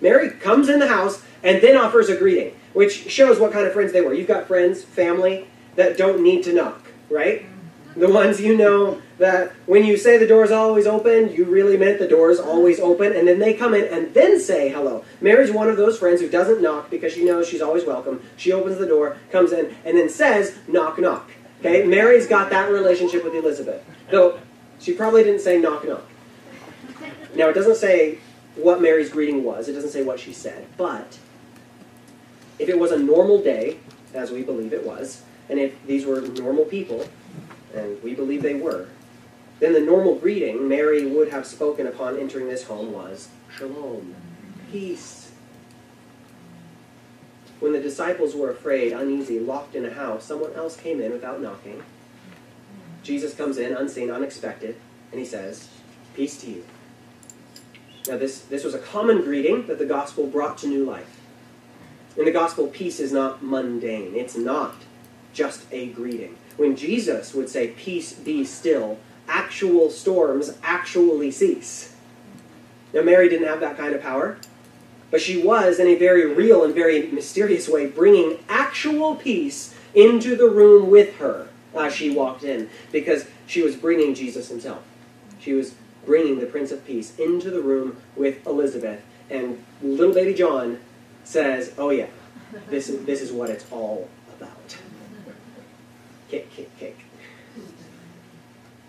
Mary 0.00 0.30
comes 0.30 0.68
in 0.68 0.80
the 0.80 0.88
house 0.88 1.22
and 1.42 1.62
then 1.62 1.76
offers 1.76 2.08
a 2.08 2.16
greeting, 2.16 2.54
which 2.72 3.10
shows 3.10 3.38
what 3.38 3.52
kind 3.52 3.66
of 3.66 3.72
friends 3.72 3.92
they 3.92 4.00
were. 4.00 4.14
You've 4.14 4.28
got 4.28 4.46
friends, 4.46 4.82
family 4.82 5.46
that 5.76 5.96
don't 5.96 6.22
need 6.22 6.42
to 6.44 6.52
knock, 6.52 6.90
right? 7.08 7.46
The 7.96 8.08
ones 8.08 8.40
you 8.40 8.56
know 8.56 9.00
that 9.20 9.52
when 9.66 9.84
you 9.84 9.96
say 9.98 10.16
the 10.16 10.26
door's 10.26 10.50
always 10.50 10.86
open, 10.86 11.30
you 11.30 11.44
really 11.44 11.76
meant 11.76 11.98
the 11.98 12.08
door's 12.08 12.40
always 12.40 12.80
open, 12.80 13.14
and 13.14 13.28
then 13.28 13.38
they 13.38 13.52
come 13.52 13.74
in 13.74 13.84
and 13.84 14.12
then 14.14 14.40
say 14.40 14.70
hello. 14.70 15.04
Mary's 15.20 15.50
one 15.50 15.68
of 15.68 15.76
those 15.76 15.98
friends 15.98 16.22
who 16.22 16.28
doesn't 16.28 16.62
knock 16.62 16.90
because 16.90 17.12
she 17.12 17.24
knows 17.24 17.46
she's 17.46 17.60
always 17.60 17.84
welcome. 17.84 18.22
She 18.36 18.50
opens 18.50 18.78
the 18.78 18.86
door, 18.86 19.18
comes 19.30 19.52
in, 19.52 19.76
and 19.84 19.96
then 19.96 20.08
says, 20.08 20.58
knock, 20.66 20.98
knock. 20.98 21.30
Okay? 21.60 21.86
Mary's 21.86 22.26
got 22.26 22.48
that 22.50 22.70
relationship 22.70 23.22
with 23.22 23.34
Elizabeth. 23.34 23.84
Though 24.10 24.40
she 24.80 24.94
probably 24.94 25.22
didn't 25.22 25.42
say 25.42 25.58
knock, 25.58 25.86
knock. 25.86 26.04
Now, 27.34 27.50
it 27.50 27.52
doesn't 27.52 27.76
say 27.76 28.18
what 28.56 28.80
Mary's 28.80 29.10
greeting 29.10 29.44
was, 29.44 29.68
it 29.68 29.74
doesn't 29.74 29.90
say 29.90 30.02
what 30.02 30.18
she 30.18 30.32
said, 30.32 30.66
but 30.76 31.18
if 32.58 32.68
it 32.68 32.78
was 32.78 32.90
a 32.90 32.98
normal 32.98 33.42
day, 33.42 33.78
as 34.14 34.30
we 34.30 34.42
believe 34.42 34.72
it 34.72 34.84
was, 34.84 35.22
and 35.48 35.58
if 35.58 35.74
these 35.86 36.06
were 36.06 36.22
normal 36.22 36.64
people, 36.64 37.06
and 37.74 38.02
we 38.02 38.14
believe 38.14 38.42
they 38.42 38.54
were, 38.54 38.88
then 39.60 39.74
the 39.74 39.80
normal 39.80 40.16
greeting 40.16 40.68
Mary 40.68 41.06
would 41.06 41.30
have 41.30 41.46
spoken 41.46 41.86
upon 41.86 42.18
entering 42.18 42.48
this 42.48 42.64
home 42.64 42.92
was 42.92 43.28
Shalom, 43.56 44.14
peace. 44.72 45.30
When 47.60 47.72
the 47.72 47.80
disciples 47.80 48.34
were 48.34 48.50
afraid, 48.50 48.92
uneasy, 48.92 49.38
locked 49.38 49.74
in 49.74 49.84
a 49.84 49.92
house, 49.92 50.24
someone 50.24 50.54
else 50.54 50.76
came 50.76 51.00
in 51.00 51.12
without 51.12 51.42
knocking. 51.42 51.82
Jesus 53.02 53.34
comes 53.34 53.58
in, 53.58 53.74
unseen, 53.74 54.10
unexpected, 54.10 54.76
and 55.10 55.20
he 55.20 55.26
says, 55.26 55.68
Peace 56.14 56.40
to 56.40 56.50
you. 56.50 56.64
Now, 58.08 58.16
this, 58.16 58.40
this 58.40 58.64
was 58.64 58.74
a 58.74 58.78
common 58.78 59.22
greeting 59.22 59.66
that 59.66 59.78
the 59.78 59.84
gospel 59.84 60.26
brought 60.26 60.56
to 60.58 60.66
new 60.66 60.84
life. 60.84 61.20
In 62.16 62.24
the 62.24 62.32
gospel, 62.32 62.66
peace 62.66 62.98
is 62.98 63.12
not 63.12 63.42
mundane, 63.42 64.14
it's 64.16 64.36
not 64.36 64.74
just 65.34 65.66
a 65.70 65.88
greeting. 65.90 66.36
When 66.56 66.76
Jesus 66.76 67.34
would 67.34 67.48
say, 67.48 67.68
Peace 67.68 68.12
be 68.14 68.44
still, 68.44 68.98
actual 69.30 69.90
storms 69.90 70.58
actually 70.62 71.30
cease. 71.30 71.94
Now, 72.92 73.02
Mary 73.02 73.28
didn't 73.28 73.46
have 73.46 73.60
that 73.60 73.76
kind 73.76 73.94
of 73.94 74.02
power, 74.02 74.38
but 75.10 75.20
she 75.20 75.40
was, 75.40 75.78
in 75.78 75.86
a 75.86 75.94
very 75.94 76.26
real 76.34 76.64
and 76.64 76.74
very 76.74 77.06
mysterious 77.06 77.68
way, 77.68 77.86
bringing 77.86 78.44
actual 78.48 79.14
peace 79.14 79.74
into 79.94 80.36
the 80.36 80.48
room 80.48 80.90
with 80.90 81.16
her 81.16 81.48
as 81.76 81.94
she 81.94 82.10
walked 82.10 82.42
in, 82.42 82.68
because 82.90 83.26
she 83.46 83.62
was 83.62 83.76
bringing 83.76 84.14
Jesus 84.14 84.48
himself. 84.48 84.82
She 85.40 85.52
was 85.52 85.74
bringing 86.04 86.40
the 86.40 86.46
Prince 86.46 86.72
of 86.72 86.84
Peace 86.84 87.16
into 87.18 87.50
the 87.50 87.60
room 87.60 87.96
with 88.16 88.44
Elizabeth, 88.46 89.02
and 89.28 89.64
little 89.82 90.14
baby 90.14 90.34
John 90.34 90.80
says, 91.24 91.72
"Oh 91.78 91.90
yeah, 91.90 92.08
this 92.68 92.88
is 92.88 93.04
this 93.04 93.20
is 93.20 93.30
what 93.30 93.50
it's 93.50 93.64
all 93.70 94.08
about." 94.36 94.76
Kick, 96.28 96.50
kick, 96.52 96.76
kick. 96.78 96.99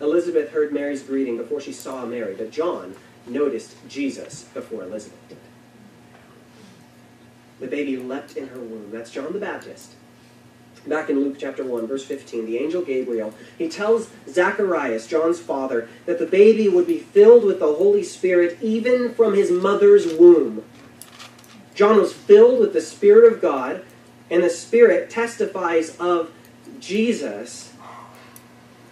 Elizabeth 0.02 0.52
heard 0.52 0.74
Mary's 0.74 1.04
greeting 1.04 1.38
before 1.38 1.62
she 1.62 1.72
saw 1.72 2.06
Mary, 2.06 2.34
but 2.36 2.52
John 2.52 2.96
noticed 3.28 3.76
Jesus 3.88 4.44
before 4.54 4.84
Elizabeth 4.84 5.20
did. 5.30 5.38
The 7.60 7.68
baby 7.68 7.96
leapt 7.98 8.36
in 8.36 8.48
her 8.48 8.60
womb. 8.60 8.90
That's 8.92 9.12
John 9.12 9.34
the 9.34 9.40
Baptist. 9.40 9.94
Back 10.88 11.12
in 11.12 11.24
Luke 11.24 11.38
chapter 11.38 11.64
1, 11.64 11.86
verse 11.86 12.04
15, 12.04 12.48
the 12.48 12.58
angel 12.58 12.82
Gabriel, 12.82 13.36
he 13.56 13.70
tells 13.70 14.10
Zacharias, 14.28 15.06
John's 15.06 15.40
father, 15.40 15.88
that 16.08 16.18
the 16.18 16.26
baby 16.26 16.68
would 16.68 16.88
be 16.88 16.98
filled 16.98 17.46
with 17.46 17.60
the 17.60 17.76
Holy 17.76 18.04
Spirit 18.04 18.58
even 18.62 19.14
from 19.14 19.36
his 19.36 19.52
mother's 19.52 20.12
womb. 20.12 20.64
John 21.76 21.98
was 21.98 22.14
filled 22.14 22.60
with 22.60 22.74
the 22.74 22.82
Spirit 22.82 23.32
of 23.32 23.42
God, 23.42 23.86
and 24.32 24.42
the 24.42 24.50
Spirit 24.50 25.12
testifies 25.12 25.96
of 25.98 26.32
Jesus 26.80 27.71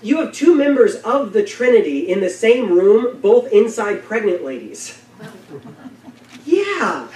you 0.02 0.18
have 0.22 0.34
two 0.34 0.56
members 0.56 0.96
of 0.96 1.34
the 1.34 1.44
Trinity 1.44 2.10
in 2.10 2.22
the 2.22 2.30
same 2.30 2.72
room, 2.72 3.20
both 3.20 3.52
inside 3.52 4.04
pregnant 4.04 4.44
ladies. 4.44 5.02
Yeah. 6.46 7.08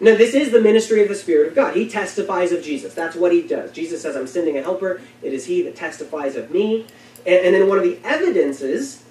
Now, 0.00 0.16
this 0.16 0.34
is 0.34 0.50
the 0.50 0.60
ministry 0.60 1.02
of 1.02 1.08
the 1.08 1.14
Spirit 1.14 1.48
of 1.48 1.54
God. 1.54 1.76
He 1.76 1.88
testifies 1.88 2.50
of 2.52 2.62
Jesus. 2.62 2.94
That's 2.94 3.16
what 3.16 3.32
he 3.32 3.42
does. 3.42 3.70
Jesus 3.72 4.02
says, 4.02 4.16
I'm 4.16 4.26
sending 4.26 4.58
a 4.58 4.62
helper. 4.62 5.00
It 5.22 5.32
is 5.32 5.46
he 5.46 5.62
that 5.62 5.76
testifies 5.76 6.36
of 6.36 6.50
me. 6.50 6.86
And, 7.24 7.46
and 7.46 7.54
then 7.54 7.68
one 7.68 7.78
of 7.78 7.84
the 7.84 7.98
evidences 8.04 9.04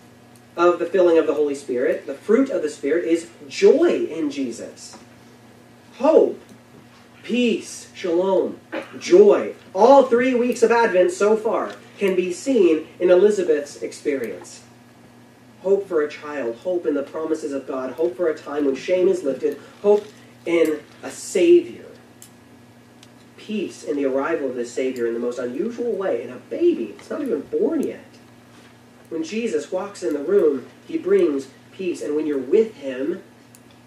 of 0.58 0.80
the 0.80 0.86
filling 0.86 1.18
of 1.18 1.26
the 1.26 1.34
Holy 1.34 1.56
Spirit, 1.56 2.06
the 2.06 2.14
fruit 2.14 2.50
of 2.50 2.62
the 2.62 2.70
Spirit, 2.70 3.06
is 3.06 3.30
joy 3.48 4.06
in 4.06 4.30
Jesus. 4.30 4.98
Hope, 5.96 6.40
peace, 7.24 7.90
shalom, 7.96 8.60
joy. 9.00 9.56
All 9.74 10.04
three 10.04 10.36
weeks 10.36 10.62
of 10.62 10.72
Advent 10.72 11.12
so 11.12 11.38
far 11.38 11.74
can 12.04 12.16
be 12.18 12.34
seen 12.34 12.86
in 13.00 13.10
Elizabeth's 13.10 13.82
experience. 13.82 14.62
Hope 15.62 15.88
for 15.88 16.02
a 16.02 16.10
child, 16.10 16.58
hope 16.58 16.86
in 16.86 16.96
the 16.96 17.04
promises 17.04 17.54
of 17.54 17.66
God, 17.66 17.94
hope 17.94 18.18
for 18.18 18.28
a 18.28 18.38
time 18.38 18.66
when 18.66 18.76
shame 18.76 19.08
is 19.08 19.24
lifted, 19.24 19.58
hope 19.82 20.06
in 20.46 20.82
a 21.02 21.10
Savior. 21.10 21.86
Peace 23.38 23.84
in 23.84 23.96
the 23.96 24.04
arrival 24.04 24.50
of 24.50 24.56
this 24.56 24.74
Savior 24.74 25.08
in 25.08 25.14
the 25.14 25.20
most 25.20 25.40
unusual 25.40 25.94
way 25.94 26.22
in 26.24 26.30
a 26.30 26.36
baby. 26.36 26.94
It's 27.00 27.10
not 27.10 27.22
even 27.22 27.40
born 27.40 27.82
yet. 27.82 28.04
When 29.08 29.24
Jesus 29.24 29.72
walks 29.72 30.04
in 30.04 30.14
the 30.14 30.20
room, 30.20 30.66
he 30.86 30.98
brings 30.98 31.48
peace. 31.72 32.02
And 32.02 32.18
when 32.18 32.28
you're 32.28 32.38
with 32.38 32.76
him, 32.76 33.24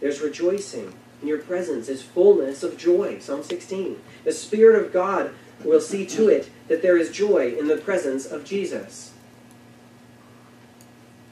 there's 0.00 0.22
rejoicing. 0.22 0.94
In 1.20 1.28
your 1.28 1.38
presence 1.38 1.88
is 1.88 2.02
fullness 2.02 2.62
of 2.62 2.78
joy. 2.78 3.18
Psalm 3.18 3.42
16. 3.42 4.00
The 4.24 4.32
Spirit 4.32 4.82
of 4.82 4.92
God 4.92 5.34
will 5.64 5.80
see 5.80 6.06
to 6.06 6.28
it 6.28 6.50
that 6.68 6.82
there 6.82 6.96
is 6.96 7.10
joy 7.10 7.54
in 7.58 7.68
the 7.68 7.76
presence 7.76 8.26
of 8.26 8.44
Jesus. 8.44 9.12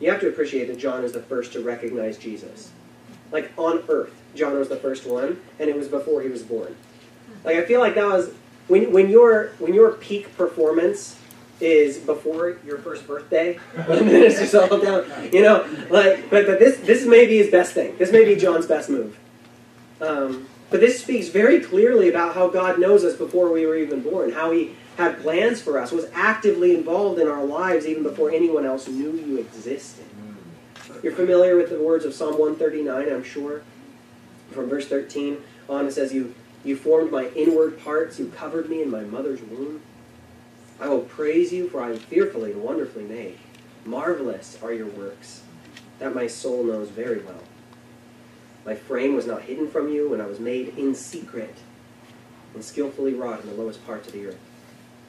You 0.01 0.11
have 0.11 0.21
to 0.21 0.29
appreciate 0.29 0.67
that 0.67 0.79
John 0.79 1.05
is 1.05 1.13
the 1.13 1.23
first 1.23 1.53
to 1.53 1.63
recognize 1.63 2.19
Jesus. 2.19 2.71
Like 3.31 3.53
on 3.57 3.85
earth, 3.89 4.15
John 4.35 4.59
was 4.59 4.69
the 4.69 4.77
first 4.77 5.07
one, 5.07 5.41
and 5.59 5.71
it 5.71 5.77
was 5.77 5.89
before 5.89 6.23
he 6.23 6.29
was 6.29 6.43
born. 6.43 6.77
Like 7.45 7.57
I 7.57 7.65
feel 7.65 7.81
like 7.81 7.95
that 7.95 8.07
was 8.07 8.33
when 8.69 8.93
when 8.93 9.11
your 9.11 9.53
when 9.59 9.75
your 9.75 9.93
peak 9.93 10.37
performance 10.37 11.19
is 11.61 11.99
before 11.99 12.59
your 12.67 12.79
first 12.79 13.07
birthday, 13.07 13.59
and 13.77 14.09
then 14.09 14.23
it's 14.23 14.39
just 14.39 14.55
all 14.55 14.79
down. 14.79 15.05
You 15.33 15.43
know, 15.43 15.87
like 15.91 16.29
but 16.31 16.47
but 16.47 16.59
this 16.59 16.79
this 16.79 17.07
may 17.07 17.27
be 17.27 17.39
his 17.39 17.51
best 17.51 17.73
thing. 17.73 17.97
This 17.99 18.13
may 18.13 18.25
be 18.25 18.37
John's 18.37 18.67
best 18.67 18.91
move. 18.91 19.19
Um, 20.01 20.47
but 20.71 20.81
this 20.81 21.01
speaks 21.01 21.29
very 21.29 21.61
clearly 21.61 22.09
about 22.09 22.35
how 22.35 22.49
God 22.49 22.79
knows 22.79 23.05
us 23.05 23.17
before 23.17 23.53
we 23.53 23.67
were 23.67 23.77
even 23.77 24.03
born, 24.03 24.33
how 24.33 24.51
He 24.51 24.75
had 24.97 25.21
plans 25.21 25.61
for 25.61 25.79
us, 25.79 25.93
was 25.93 26.07
actively 26.13 26.75
involved 26.75 27.19
in 27.21 27.29
our 27.29 27.45
lives 27.45 27.87
even 27.87 28.03
before 28.03 28.31
anyone 28.31 28.65
else 28.65 28.89
knew 28.89 29.13
you 29.13 29.39
existed. 29.39 30.05
You're 31.03 31.13
familiar 31.13 31.57
with 31.57 31.71
the 31.71 31.79
words 31.79 32.05
of 32.05 32.15
Psalm 32.15 32.39
139, 32.39 33.13
I'm 33.13 33.25
sure. 33.25 33.63
From 34.53 34.69
verse 34.69 34.89
13 34.89 35.39
on, 35.69 35.87
it 35.87 35.93
says, 35.93 36.13
You, 36.13 36.35
you 36.65 36.77
formed 36.77 37.11
my 37.11 37.29
inward 37.29 37.79
parts, 37.81 38.19
you 38.19 38.29
covered 38.29 38.71
me 38.71 38.83
in 38.83 38.91
my 38.91 39.03
mother's 39.03 39.43
womb. 39.43 39.83
I 40.81 40.89
will 40.89 41.03
praise 41.03 41.53
you, 41.53 41.69
for 41.69 41.83
I 41.83 41.91
am 41.91 41.99
fearfully 41.99 42.53
and 42.53 42.63
wonderfully 42.63 43.05
made. 43.05 43.39
Marvelous 43.85 44.59
are 44.63 44.73
your 44.73 44.87
works, 44.87 45.43
that 45.99 46.15
my 46.15 46.27
soul 46.27 46.65
knows 46.65 46.89
very 46.89 47.21
well. 47.21 47.43
My 48.65 48.75
frame 48.75 49.15
was 49.15 49.27
not 49.27 49.43
hidden 49.43 49.69
from 49.69 49.89
you 49.93 50.09
when 50.09 50.21
I 50.21 50.27
was 50.27 50.41
made 50.41 50.79
in 50.79 50.95
secret 50.95 51.57
and 52.55 52.65
skillfully 52.65 53.15
wrought 53.15 53.43
in 53.43 53.49
the 53.49 53.55
lowest 53.55 53.85
parts 53.85 54.07
of 54.07 54.15
the 54.15 54.27
earth. 54.27 54.39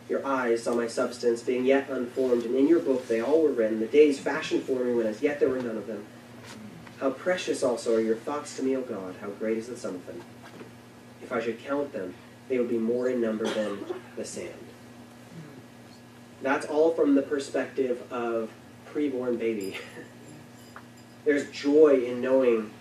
Your 0.10 0.26
eyes 0.26 0.64
saw 0.64 0.76
my 0.76 0.88
substance 0.88 1.42
being 1.42 1.66
yet 1.66 1.90
unformed, 1.90 2.44
and 2.44 2.56
in 2.56 2.68
your 2.68 2.80
book 2.80 3.08
they 3.08 3.22
all 3.22 3.42
were 3.42 3.52
written, 3.52 3.80
the 3.80 3.88
days 3.88 4.20
fashioned 4.20 4.64
for 4.64 4.84
me 4.84 4.94
when 4.94 5.08
as 5.08 5.22
yet 5.22 5.40
there 5.40 5.50
were 5.50 5.62
none 5.62 5.78
of 5.78 5.88
them. 5.88 6.06
How 7.00 7.10
precious 7.12 7.64
also 7.64 7.96
are 7.96 8.02
your 8.02 8.16
thoughts 8.16 8.56
to 8.58 8.64
me, 8.64 8.76
O 8.76 8.82
God, 8.82 9.16
how 9.22 9.30
great 9.30 9.58
is 9.58 9.68
the 9.68 9.78
sum 9.78 9.96
of 9.96 10.06
them. 10.06 10.22
If 11.22 11.32
I 11.32 11.42
should 11.42 11.64
count 11.64 11.92
them, 11.92 12.14
they 12.50 12.60
would 12.60 12.70
be 12.70 12.78
more 12.78 13.10
in 13.10 13.20
number 13.20 13.46
than 13.46 13.80
the 14.16 14.26
sand. 14.26 14.54
That's 16.42 16.66
all 16.68 16.94
from 16.94 17.16
the 17.16 17.22
perspective 17.22 18.04
of 18.12 18.52
preborn 18.94 19.40
baby. 19.40 19.78
There's 21.26 21.50
joy 21.50 22.06
in 22.06 22.22
knowing 22.22 22.72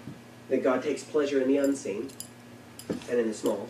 that 0.48 0.62
God 0.62 0.83
takes 0.83 1.02
pleasure 1.02 1.40
in 1.40 1.48
the 1.48 1.59
unseen 1.59 2.11
and 3.09 3.18
in 3.18 3.28
the 3.28 3.35
small. 3.35 3.68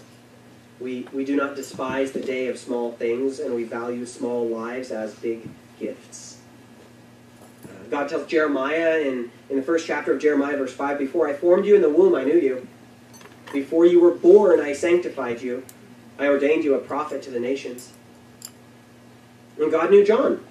We, 0.81 1.07
we 1.13 1.25
do 1.25 1.37
not 1.37 1.55
despise 1.55 2.13
the 2.13 2.21
day 2.21 2.49
of 2.49 2.59
small 2.59 2.93
things, 2.93 3.39
and 3.39 3.55
we 3.55 3.65
value 3.65 4.05
small 4.07 4.47
lives 4.47 4.91
as 4.91 5.15
big 5.15 5.49
gifts. 5.79 6.39
Uh, 7.65 7.69
God 7.91 8.09
tells 8.09 8.27
Jeremiah 8.27 9.01
in, 9.01 9.31
in 9.49 9.57
the 9.57 9.63
first 9.63 9.87
chapter 9.87 10.13
of 10.13 10.21
Jeremiah, 10.21 10.57
verse 10.57 10.73
5 10.73 10.99
Before 10.99 11.29
I 11.29 11.33
formed 11.33 11.65
you 11.65 11.77
in 11.77 11.83
the 11.83 11.91
womb, 11.91 12.15
I 12.15 12.25
knew 12.25 12.39
you. 12.39 12.67
Before 13.53 13.87
you 13.87 14.01
were 14.01 14.11
born, 14.11 14.61
I 14.61 14.73
sanctified 14.73 15.41
you. 15.41 15.65
I 16.19 16.27
ordained 16.27 16.65
you 16.65 16.75
a 16.75 16.79
prophet 16.79 17.23
to 17.23 17.31
the 17.31 17.41
nations. 17.41 17.93
And 19.59 19.71
God 19.71 19.91
knew 19.91 20.05
John 20.05 20.45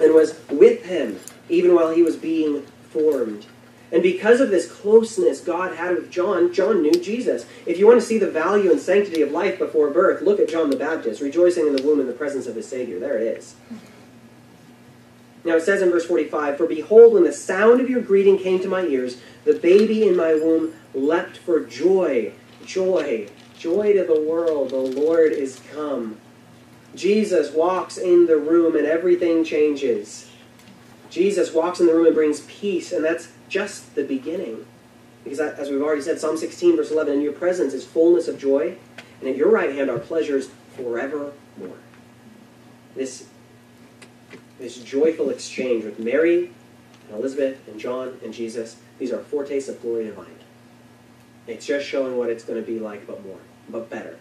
and 0.00 0.14
was 0.14 0.38
with 0.50 0.84
him 0.84 1.20
even 1.48 1.74
while 1.74 1.94
he 1.94 2.02
was 2.02 2.16
being 2.16 2.62
formed. 2.90 3.46
And 3.92 4.02
because 4.02 4.40
of 4.40 4.50
this 4.50 4.70
closeness 4.70 5.40
God 5.40 5.76
had 5.76 5.94
with 5.94 6.10
John, 6.10 6.52
John 6.52 6.82
knew 6.82 6.92
Jesus. 6.92 7.46
If 7.66 7.78
you 7.78 7.86
want 7.86 8.00
to 8.00 8.06
see 8.06 8.18
the 8.18 8.30
value 8.30 8.70
and 8.70 8.80
sanctity 8.80 9.22
of 9.22 9.30
life 9.30 9.58
before 9.58 9.90
birth, 9.90 10.22
look 10.22 10.40
at 10.40 10.48
John 10.48 10.70
the 10.70 10.76
Baptist, 10.76 11.20
rejoicing 11.20 11.66
in 11.66 11.76
the 11.76 11.82
womb 11.82 12.00
in 12.00 12.06
the 12.06 12.12
presence 12.12 12.46
of 12.46 12.56
his 12.56 12.66
Savior. 12.66 12.98
There 12.98 13.16
it 13.16 13.38
is. 13.38 13.54
Now 15.44 15.54
it 15.54 15.62
says 15.62 15.80
in 15.80 15.90
verse 15.90 16.04
45 16.04 16.56
For 16.56 16.66
behold, 16.66 17.14
when 17.14 17.22
the 17.22 17.32
sound 17.32 17.80
of 17.80 17.88
your 17.88 18.02
greeting 18.02 18.38
came 18.38 18.60
to 18.60 18.68
my 18.68 18.82
ears, 18.82 19.18
the 19.44 19.54
baby 19.54 20.06
in 20.06 20.16
my 20.16 20.34
womb 20.34 20.74
leapt 20.92 21.38
for 21.38 21.60
joy. 21.60 22.32
Joy. 22.64 23.28
Joy 23.56 23.92
to 23.92 24.04
the 24.04 24.20
world. 24.20 24.70
The 24.70 24.76
Lord 24.76 25.30
is 25.30 25.60
come. 25.72 26.18
Jesus 26.96 27.52
walks 27.52 27.96
in 27.96 28.26
the 28.26 28.36
room 28.36 28.74
and 28.74 28.86
everything 28.86 29.44
changes. 29.44 30.28
Jesus 31.16 31.50
walks 31.50 31.80
in 31.80 31.86
the 31.86 31.94
room 31.94 32.04
and 32.04 32.14
brings 32.14 32.42
peace, 32.42 32.92
and 32.92 33.02
that's 33.02 33.28
just 33.48 33.94
the 33.94 34.04
beginning. 34.04 34.66
Because 35.24 35.40
as 35.40 35.70
we've 35.70 35.80
already 35.80 36.02
said, 36.02 36.20
Psalm 36.20 36.36
16, 36.36 36.76
verse 36.76 36.90
11, 36.90 37.14
in 37.14 37.20
your 37.22 37.32
presence 37.32 37.72
is 37.72 37.86
fullness 37.86 38.28
of 38.28 38.38
joy, 38.38 38.76
and 39.20 39.30
at 39.30 39.34
your 39.34 39.50
right 39.50 39.74
hand 39.74 39.88
are 39.88 39.98
pleasures 39.98 40.50
forevermore. 40.76 41.32
This, 42.94 43.28
this 44.58 44.76
joyful 44.76 45.30
exchange 45.30 45.86
with 45.86 45.98
Mary 45.98 46.52
and 47.08 47.18
Elizabeth 47.18 47.66
and 47.66 47.80
John 47.80 48.20
and 48.22 48.34
Jesus, 48.34 48.76
these 48.98 49.10
are 49.10 49.20
foretastes 49.20 49.70
of 49.70 49.80
glory 49.80 50.04
divine. 50.04 50.26
It's 51.46 51.64
just 51.64 51.86
showing 51.86 52.18
what 52.18 52.28
it's 52.28 52.44
going 52.44 52.62
to 52.62 52.66
be 52.66 52.78
like, 52.78 53.06
but 53.06 53.24
more, 53.24 53.38
but 53.70 53.88
better. 53.88 54.18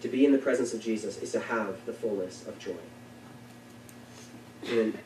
To 0.00 0.08
be 0.08 0.26
in 0.26 0.32
the 0.32 0.38
presence 0.38 0.74
of 0.74 0.80
Jesus 0.80 1.18
is 1.18 1.30
to 1.30 1.40
have 1.40 1.86
the 1.86 1.92
fullness 1.92 2.44
of 2.48 2.58
joy. 2.58 2.74
And 4.70 4.98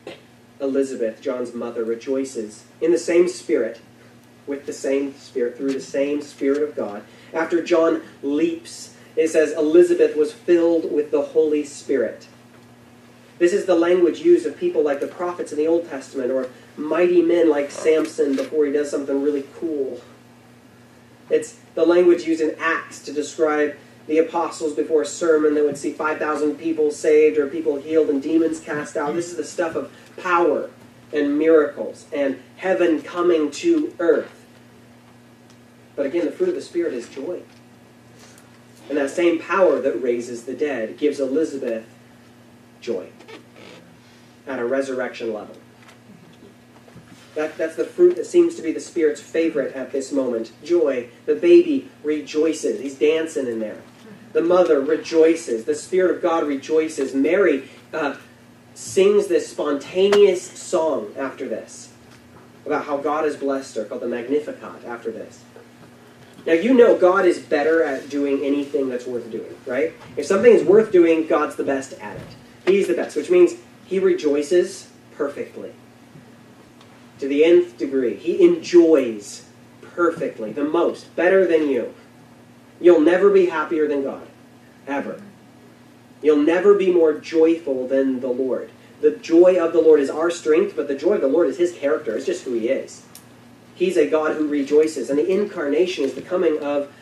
Elizabeth, 0.60 1.20
John's 1.20 1.54
mother, 1.54 1.84
rejoices 1.84 2.64
in 2.80 2.92
the 2.92 2.98
same 2.98 3.28
spirit, 3.28 3.80
with 4.46 4.66
the 4.66 4.72
same 4.72 5.14
spirit, 5.14 5.56
through 5.56 5.72
the 5.72 5.80
same 5.80 6.22
spirit 6.22 6.62
of 6.62 6.76
God. 6.76 7.02
After 7.32 7.62
John 7.62 8.02
leaps, 8.22 8.94
it 9.16 9.28
says 9.28 9.52
Elizabeth 9.52 10.16
was 10.16 10.32
filled 10.32 10.92
with 10.92 11.10
the 11.10 11.22
Holy 11.22 11.64
Spirit. 11.64 12.26
This 13.38 13.52
is 13.52 13.64
the 13.64 13.74
language 13.74 14.20
used 14.20 14.44
of 14.44 14.58
people 14.58 14.82
like 14.82 15.00
the 15.00 15.06
prophets 15.06 15.50
in 15.50 15.58
the 15.58 15.66
Old 15.66 15.88
Testament 15.88 16.30
or 16.30 16.48
mighty 16.76 17.22
men 17.22 17.48
like 17.48 17.70
Samson 17.70 18.36
before 18.36 18.66
he 18.66 18.72
does 18.72 18.90
something 18.90 19.22
really 19.22 19.46
cool. 19.58 20.00
It's 21.30 21.58
the 21.74 21.86
language 21.86 22.24
used 22.24 22.42
in 22.42 22.54
Acts 22.58 23.00
to 23.04 23.12
describe 23.12 23.76
the 24.06 24.18
apostles 24.18 24.74
before 24.74 25.02
a 25.02 25.06
sermon 25.06 25.54
that 25.54 25.64
would 25.64 25.78
see 25.78 25.92
5,000 25.92 26.56
people 26.56 26.90
saved 26.90 27.38
or 27.38 27.46
people 27.46 27.76
healed 27.76 28.08
and 28.08 28.22
demons 28.22 28.60
cast 28.60 28.96
out. 28.96 29.14
This 29.14 29.30
is 29.30 29.36
the 29.36 29.44
stuff 29.44 29.76
of 29.76 29.92
power 30.16 30.70
and 31.12 31.38
miracles 31.38 32.06
and 32.12 32.42
heaven 32.56 33.02
coming 33.02 33.50
to 33.50 33.94
earth. 33.98 34.46
But 35.96 36.06
again, 36.06 36.24
the 36.24 36.32
fruit 36.32 36.48
of 36.48 36.54
the 36.54 36.62
Spirit 36.62 36.94
is 36.94 37.08
joy. 37.08 37.42
And 38.88 38.98
that 38.98 39.10
same 39.10 39.38
power 39.38 39.80
that 39.80 40.02
raises 40.02 40.44
the 40.44 40.54
dead 40.54 40.98
gives 40.98 41.20
Elizabeth 41.20 41.86
joy 42.80 43.10
at 44.46 44.58
a 44.58 44.64
resurrection 44.64 45.32
level. 45.32 45.56
That, 47.34 47.56
that's 47.56 47.76
the 47.76 47.84
fruit 47.84 48.16
that 48.16 48.26
seems 48.26 48.56
to 48.56 48.62
be 48.62 48.72
the 48.72 48.80
Spirit's 48.80 49.20
favorite 49.20 49.74
at 49.74 49.92
this 49.92 50.10
moment. 50.10 50.52
Joy. 50.64 51.08
The 51.26 51.36
baby 51.36 51.88
rejoices. 52.02 52.80
He's 52.80 52.96
dancing 52.96 53.46
in 53.46 53.60
there. 53.60 53.80
The 54.32 54.42
mother 54.42 54.80
rejoices. 54.80 55.64
The 55.64 55.74
Spirit 55.74 56.16
of 56.16 56.22
God 56.22 56.46
rejoices. 56.46 57.14
Mary 57.14 57.68
uh, 57.92 58.16
sings 58.74 59.26
this 59.26 59.48
spontaneous 59.48 60.42
song 60.42 61.12
after 61.18 61.48
this 61.48 61.92
about 62.64 62.84
how 62.84 62.98
God 62.98 63.24
has 63.24 63.36
blessed 63.36 63.76
her, 63.76 63.84
called 63.84 64.02
the 64.02 64.08
Magnificat, 64.08 64.84
after 64.86 65.10
this. 65.10 65.42
Now, 66.46 66.52
you 66.54 66.72
know 66.72 66.96
God 66.96 67.26
is 67.26 67.38
better 67.38 67.82
at 67.82 68.08
doing 68.08 68.42
anything 68.44 68.88
that's 68.88 69.06
worth 69.06 69.30
doing, 69.30 69.54
right? 69.66 69.92
If 70.16 70.26
something 70.26 70.52
is 70.52 70.62
worth 70.62 70.90
doing, 70.90 71.26
God's 71.26 71.56
the 71.56 71.64
best 71.64 71.92
at 71.94 72.16
it. 72.16 72.26
He's 72.66 72.86
the 72.86 72.94
best, 72.94 73.16
which 73.16 73.30
means 73.30 73.54
He 73.86 73.98
rejoices 73.98 74.90
perfectly. 75.16 75.72
To 77.18 77.28
the 77.28 77.44
nth 77.44 77.76
degree. 77.76 78.14
He 78.14 78.42
enjoys 78.42 79.44
perfectly, 79.82 80.52
the 80.52 80.64
most, 80.64 81.14
better 81.14 81.46
than 81.46 81.68
you. 81.68 81.94
You'll 82.80 83.00
never 83.00 83.30
be 83.30 83.46
happier 83.46 83.86
than 83.86 84.02
God. 84.02 84.26
Ever. 84.86 85.22
You'll 86.22 86.42
never 86.42 86.74
be 86.74 86.92
more 86.92 87.14
joyful 87.14 87.86
than 87.86 88.20
the 88.20 88.28
Lord. 88.28 88.70
The 89.00 89.12
joy 89.12 89.62
of 89.62 89.72
the 89.72 89.80
Lord 89.80 90.00
is 90.00 90.10
our 90.10 90.30
strength, 90.30 90.74
but 90.76 90.88
the 90.88 90.94
joy 90.94 91.14
of 91.14 91.20
the 91.20 91.28
Lord 91.28 91.48
is 91.48 91.58
his 91.58 91.72
character. 91.72 92.16
It's 92.16 92.26
just 92.26 92.44
who 92.44 92.54
he 92.54 92.68
is. 92.68 93.04
He's 93.74 93.96
a 93.96 94.08
God 94.08 94.36
who 94.36 94.46
rejoices. 94.46 95.08
And 95.08 95.18
the 95.18 95.30
incarnation 95.30 96.04
is 96.04 96.14
the 96.14 96.22
coming 96.22 96.58
of 96.58 96.92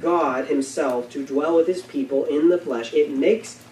God 0.00 0.46
himself 0.46 1.10
to 1.10 1.26
dwell 1.26 1.56
with 1.56 1.66
his 1.66 1.82
people 1.82 2.24
in 2.24 2.48
the 2.48 2.58
flesh. 2.58 2.92
It 2.94 3.10
makes 3.10 3.62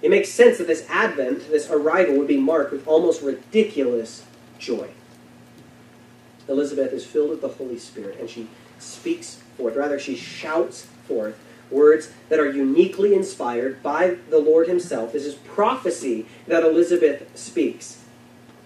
it 0.00 0.10
makes 0.10 0.28
sense 0.28 0.58
that 0.58 0.68
this 0.68 0.86
advent, 0.88 1.50
this 1.50 1.68
arrival, 1.70 2.16
would 2.16 2.28
be 2.28 2.36
marked 2.36 2.70
with 2.70 2.86
almost 2.86 3.20
ridiculous 3.20 4.24
joy. 4.58 4.90
Elizabeth 6.48 6.92
is 6.92 7.04
filled 7.04 7.30
with 7.30 7.40
the 7.40 7.48
Holy 7.48 7.78
Spirit, 7.78 8.18
and 8.20 8.30
she 8.30 8.48
speaks 8.78 9.42
forth. 9.58 9.76
Rather, 9.76 9.98
she 9.98 10.16
shouts 10.16 10.86
forth 11.06 11.38
words 11.70 12.10
that 12.30 12.40
are 12.40 12.50
uniquely 12.50 13.14
inspired 13.14 13.82
by 13.82 14.16
the 14.30 14.38
Lord 14.38 14.68
Himself. 14.68 15.12
This 15.12 15.26
is 15.26 15.34
prophecy 15.34 16.26
that 16.46 16.64
Elizabeth 16.64 17.36
speaks. 17.36 18.02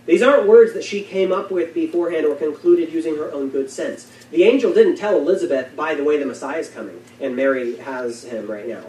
These 0.06 0.22
aren't 0.22 0.48
words 0.48 0.72
that 0.74 0.84
she 0.84 1.02
came 1.02 1.32
up 1.32 1.50
with 1.50 1.74
beforehand 1.74 2.26
or 2.26 2.34
concluded 2.34 2.92
using 2.92 3.16
her 3.16 3.30
own 3.32 3.50
good 3.50 3.70
sense. 3.70 4.10
The 4.30 4.42
angel 4.42 4.72
didn't 4.72 4.96
tell 4.96 5.16
Elizabeth, 5.16 5.76
by 5.76 5.94
the 5.94 6.02
way, 6.02 6.18
the 6.18 6.26
Messiah 6.26 6.58
is 6.58 6.68
coming, 6.68 7.02
and 7.20 7.36
Mary 7.36 7.76
has 7.76 8.24
him 8.24 8.50
right 8.50 8.66
now. 8.66 8.84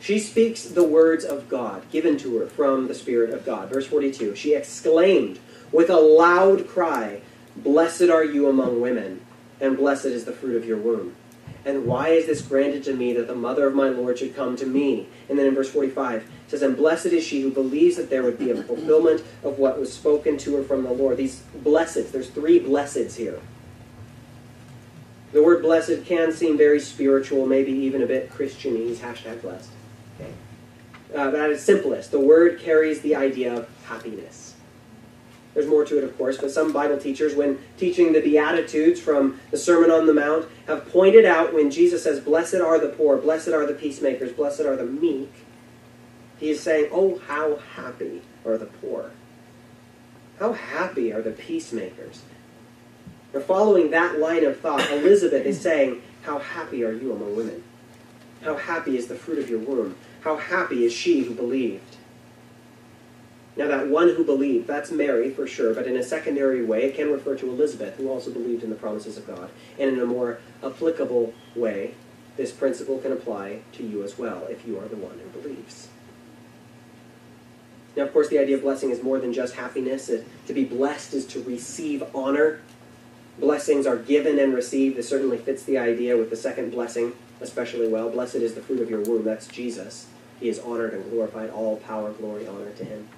She 0.00 0.18
speaks 0.18 0.64
the 0.64 0.82
words 0.82 1.24
of 1.24 1.48
God 1.48 1.88
given 1.90 2.16
to 2.18 2.38
her 2.38 2.46
from 2.46 2.88
the 2.88 2.94
Spirit 2.94 3.30
of 3.30 3.44
God. 3.44 3.68
Verse 3.68 3.86
42 3.86 4.34
She 4.34 4.54
exclaimed 4.54 5.38
with 5.70 5.90
a 5.90 6.00
loud 6.00 6.66
cry, 6.66 7.20
Blessed 7.54 8.08
are 8.10 8.24
you 8.24 8.48
among 8.48 8.80
women, 8.80 9.20
and 9.62 9.76
blessed 9.76 10.06
is 10.06 10.24
the 10.24 10.32
fruit 10.32 10.56
of 10.56 10.66
your 10.66 10.76
womb. 10.76 11.14
And 11.64 11.86
why 11.86 12.08
is 12.08 12.26
this 12.26 12.42
granted 12.42 12.82
to 12.84 12.94
me 12.94 13.12
that 13.12 13.28
the 13.28 13.34
mother 13.36 13.68
of 13.68 13.74
my 13.74 13.88
Lord 13.88 14.18
should 14.18 14.34
come 14.34 14.56
to 14.56 14.66
me? 14.66 15.06
And 15.28 15.38
then 15.38 15.46
in 15.46 15.54
verse 15.54 15.70
45, 15.70 16.22
it 16.22 16.28
says, 16.48 16.62
And 16.62 16.76
blessed 16.76 17.06
is 17.06 17.24
she 17.24 17.40
who 17.40 17.50
believes 17.52 17.96
that 17.96 18.10
there 18.10 18.24
would 18.24 18.38
be 18.38 18.50
a 18.50 18.62
fulfillment 18.64 19.22
of 19.44 19.60
what 19.60 19.78
was 19.78 19.92
spoken 19.92 20.36
to 20.38 20.56
her 20.56 20.64
from 20.64 20.82
the 20.82 20.90
Lord. 20.90 21.16
These 21.16 21.42
blesseds, 21.62 22.10
there's 22.10 22.28
three 22.28 22.58
blesseds 22.58 23.14
here. 23.14 23.40
The 25.30 25.42
word 25.42 25.62
blessed 25.62 26.04
can 26.04 26.32
seem 26.32 26.58
very 26.58 26.80
spiritual, 26.80 27.46
maybe 27.46 27.72
even 27.72 28.02
a 28.02 28.06
bit 28.06 28.30
Christianese, 28.30 28.96
hashtag 28.96 29.40
blessed. 29.40 29.70
Okay. 30.20 30.32
Uh, 31.14 31.30
but 31.30 31.40
at 31.40 31.50
its 31.50 31.62
simplest, 31.62 32.10
the 32.10 32.20
word 32.20 32.58
carries 32.58 33.00
the 33.00 33.14
idea 33.14 33.54
of 33.54 33.68
happiness. 33.84 34.56
There's 35.54 35.66
more 35.66 35.84
to 35.84 35.98
it, 35.98 36.04
of 36.04 36.16
course, 36.16 36.38
but 36.38 36.50
some 36.50 36.72
Bible 36.72 36.98
teachers, 36.98 37.34
when 37.34 37.58
teaching 37.76 38.12
the 38.12 38.20
Beatitudes 38.20 39.00
from 39.00 39.38
the 39.50 39.58
Sermon 39.58 39.90
on 39.90 40.06
the 40.06 40.14
Mount, 40.14 40.48
have 40.66 40.88
pointed 40.88 41.26
out 41.26 41.52
when 41.52 41.70
Jesus 41.70 42.02
says, 42.02 42.20
Blessed 42.20 42.56
are 42.56 42.78
the 42.78 42.88
poor, 42.88 43.18
blessed 43.18 43.48
are 43.48 43.66
the 43.66 43.74
peacemakers, 43.74 44.32
blessed 44.32 44.62
are 44.62 44.76
the 44.76 44.86
meek, 44.86 45.30
he 46.38 46.50
is 46.50 46.60
saying, 46.60 46.88
Oh, 46.90 47.18
how 47.28 47.56
happy 47.76 48.22
are 48.44 48.58
the 48.58 48.66
poor. 48.66 49.12
How 50.38 50.54
happy 50.54 51.12
are 51.12 51.22
the 51.22 51.30
peacemakers. 51.30 52.22
Now, 53.32 53.40
following 53.40 53.90
that 53.90 54.18
line 54.18 54.44
of 54.44 54.58
thought, 54.58 54.90
Elizabeth 54.90 55.46
is 55.46 55.60
saying, 55.60 56.02
How 56.22 56.38
happy 56.38 56.82
are 56.82 56.92
you 56.92 57.12
among 57.12 57.36
women? 57.36 57.62
How 58.42 58.56
happy 58.56 58.96
is 58.96 59.06
the 59.06 59.14
fruit 59.14 59.38
of 59.38 59.48
your 59.48 59.60
womb? 59.60 59.94
How 60.22 60.36
happy 60.36 60.84
is 60.84 60.92
she 60.92 61.20
who 61.20 61.34
believed? 61.34 61.96
Now, 63.54 63.68
that 63.68 63.88
one 63.88 64.08
who 64.08 64.24
believed, 64.24 64.66
that's 64.66 64.90
Mary 64.90 65.30
for 65.30 65.46
sure, 65.46 65.74
but 65.74 65.86
in 65.86 65.96
a 65.96 66.02
secondary 66.02 66.64
way, 66.64 66.84
it 66.84 66.94
can 66.94 67.12
refer 67.12 67.36
to 67.36 67.48
Elizabeth, 67.50 67.96
who 67.96 68.08
also 68.08 68.30
believed 68.30 68.62
in 68.62 68.70
the 68.70 68.76
promises 68.76 69.18
of 69.18 69.26
God. 69.26 69.50
And 69.78 69.90
in 69.90 70.00
a 70.00 70.06
more 70.06 70.38
applicable 70.64 71.34
way, 71.54 71.94
this 72.36 72.50
principle 72.50 72.98
can 72.98 73.12
apply 73.12 73.60
to 73.72 73.82
you 73.82 74.02
as 74.02 74.16
well, 74.16 74.46
if 74.48 74.66
you 74.66 74.78
are 74.78 74.88
the 74.88 74.96
one 74.96 75.18
who 75.18 75.40
believes. 75.40 75.88
Now, 77.94 78.04
of 78.04 78.12
course, 78.14 78.28
the 78.28 78.38
idea 78.38 78.56
of 78.56 78.62
blessing 78.62 78.90
is 78.90 79.02
more 79.02 79.18
than 79.18 79.34
just 79.34 79.54
happiness. 79.54 80.08
It, 80.08 80.26
to 80.46 80.54
be 80.54 80.64
blessed 80.64 81.12
is 81.12 81.26
to 81.26 81.42
receive 81.42 82.02
honor. 82.14 82.62
Blessings 83.38 83.86
are 83.86 83.98
given 83.98 84.38
and 84.38 84.54
received. 84.54 84.96
This 84.96 85.10
certainly 85.10 85.36
fits 85.36 85.62
the 85.62 85.76
idea 85.76 86.16
with 86.16 86.30
the 86.30 86.36
second 86.36 86.70
blessing 86.70 87.12
especially 87.42 87.88
well. 87.88 88.08
Blessed 88.08 88.36
is 88.36 88.54
the 88.54 88.62
fruit 88.62 88.80
of 88.80 88.88
your 88.88 89.00
womb. 89.00 89.24
That's 89.24 89.46
Jesus. 89.46 90.06
He 90.40 90.48
is 90.48 90.58
honored 90.58 90.94
and 90.94 91.10
glorified. 91.10 91.50
All 91.50 91.76
power, 91.76 92.12
glory, 92.12 92.46
honor 92.46 92.70
to 92.70 92.84
him. 92.84 93.08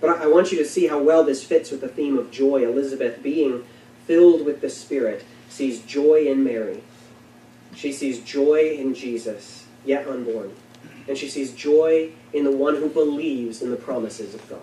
But 0.00 0.20
I 0.20 0.26
want 0.26 0.52
you 0.52 0.58
to 0.58 0.64
see 0.64 0.86
how 0.86 1.00
well 1.00 1.24
this 1.24 1.42
fits 1.42 1.70
with 1.70 1.80
the 1.80 1.88
theme 1.88 2.18
of 2.18 2.30
joy. 2.30 2.64
Elizabeth, 2.64 3.22
being 3.22 3.64
filled 4.06 4.44
with 4.44 4.60
the 4.60 4.70
Spirit, 4.70 5.24
sees 5.48 5.80
joy 5.80 6.26
in 6.26 6.44
Mary. 6.44 6.82
She 7.74 7.92
sees 7.92 8.20
joy 8.20 8.76
in 8.78 8.94
Jesus, 8.94 9.66
yet 9.84 10.06
unborn. 10.06 10.52
And 11.08 11.16
she 11.16 11.28
sees 11.28 11.52
joy 11.52 12.10
in 12.32 12.44
the 12.44 12.50
one 12.50 12.76
who 12.76 12.88
believes 12.88 13.62
in 13.62 13.70
the 13.70 13.76
promises 13.76 14.34
of 14.34 14.48
God. 14.48 14.60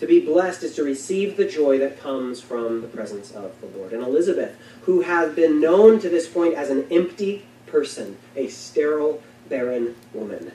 To 0.00 0.06
be 0.06 0.18
blessed 0.18 0.62
is 0.62 0.74
to 0.76 0.82
receive 0.82 1.36
the 1.36 1.44
joy 1.44 1.78
that 1.78 2.00
comes 2.00 2.40
from 2.40 2.80
the 2.80 2.88
presence 2.88 3.30
of 3.32 3.60
the 3.60 3.66
Lord. 3.66 3.92
And 3.92 4.02
Elizabeth, 4.02 4.56
who 4.82 5.02
has 5.02 5.34
been 5.34 5.60
known 5.60 6.00
to 6.00 6.08
this 6.08 6.26
point 6.26 6.54
as 6.54 6.70
an 6.70 6.86
empty 6.90 7.44
person, 7.66 8.16
a 8.34 8.48
sterile, 8.48 9.22
barren 9.50 9.94
woman, 10.14 10.52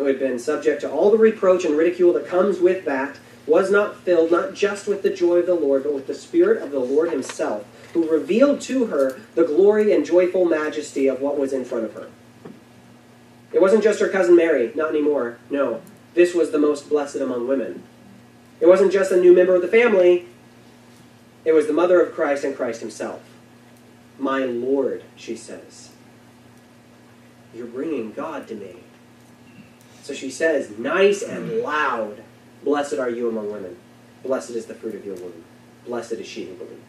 who 0.00 0.06
had 0.06 0.18
been 0.18 0.38
subject 0.38 0.80
to 0.80 0.90
all 0.90 1.10
the 1.10 1.18
reproach 1.18 1.66
and 1.66 1.76
ridicule 1.76 2.14
that 2.14 2.26
comes 2.26 2.58
with 2.58 2.86
that, 2.86 3.18
was 3.46 3.70
not 3.70 3.96
filled 3.96 4.30
not 4.30 4.54
just 4.54 4.88
with 4.88 5.02
the 5.02 5.10
joy 5.10 5.36
of 5.36 5.46
the 5.46 5.54
Lord, 5.54 5.82
but 5.82 5.92
with 5.92 6.06
the 6.06 6.14
Spirit 6.14 6.62
of 6.62 6.70
the 6.70 6.78
Lord 6.78 7.10
Himself, 7.10 7.66
who 7.92 8.10
revealed 8.10 8.62
to 8.62 8.86
her 8.86 9.20
the 9.34 9.44
glory 9.44 9.92
and 9.92 10.06
joyful 10.06 10.46
majesty 10.46 11.06
of 11.06 11.20
what 11.20 11.38
was 11.38 11.52
in 11.52 11.66
front 11.66 11.84
of 11.84 11.92
her. 11.92 12.08
It 13.52 13.60
wasn't 13.60 13.82
just 13.82 14.00
her 14.00 14.08
cousin 14.08 14.36
Mary, 14.36 14.72
not 14.74 14.88
anymore. 14.88 15.36
No, 15.50 15.82
this 16.14 16.34
was 16.34 16.50
the 16.50 16.58
most 16.58 16.88
blessed 16.88 17.16
among 17.16 17.46
women. 17.46 17.82
It 18.58 18.68
wasn't 18.68 18.92
just 18.92 19.12
a 19.12 19.20
new 19.20 19.34
member 19.34 19.54
of 19.54 19.60
the 19.60 19.68
family, 19.68 20.26
it 21.44 21.52
was 21.52 21.66
the 21.66 21.74
mother 21.74 22.00
of 22.00 22.14
Christ 22.14 22.42
and 22.42 22.56
Christ 22.56 22.80
Himself. 22.80 23.20
My 24.18 24.46
Lord, 24.46 25.04
she 25.14 25.36
says. 25.36 25.90
You're 27.54 27.66
bringing 27.66 28.12
God 28.12 28.48
to 28.48 28.54
me. 28.54 28.76
So 30.10 30.16
she 30.16 30.30
says, 30.32 30.76
nice 30.76 31.22
and 31.22 31.60
loud, 31.60 32.24
Blessed 32.64 32.94
are 32.94 33.08
you 33.08 33.28
among 33.28 33.52
women. 33.52 33.76
Blessed 34.24 34.50
is 34.50 34.66
the 34.66 34.74
fruit 34.74 34.96
of 34.96 35.06
your 35.06 35.14
womb. 35.14 35.44
Blessed 35.86 36.14
is 36.14 36.26
she 36.26 36.46
who 36.46 36.54
believed. 36.54 36.80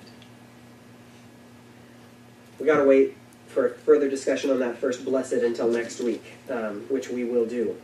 we 2.59 2.65
got 2.65 2.77
to 2.77 2.83
wait 2.83 3.15
for 3.45 3.69
further 3.69 4.09
discussion 4.09 4.49
on 4.49 4.57
that 4.61 4.79
first 4.79 5.05
blessed 5.05 5.33
until 5.33 5.67
next 5.67 5.99
week, 5.99 6.33
um, 6.49 6.81
which 6.89 7.09
we 7.09 7.23
will 7.23 7.45
do. 7.45 7.77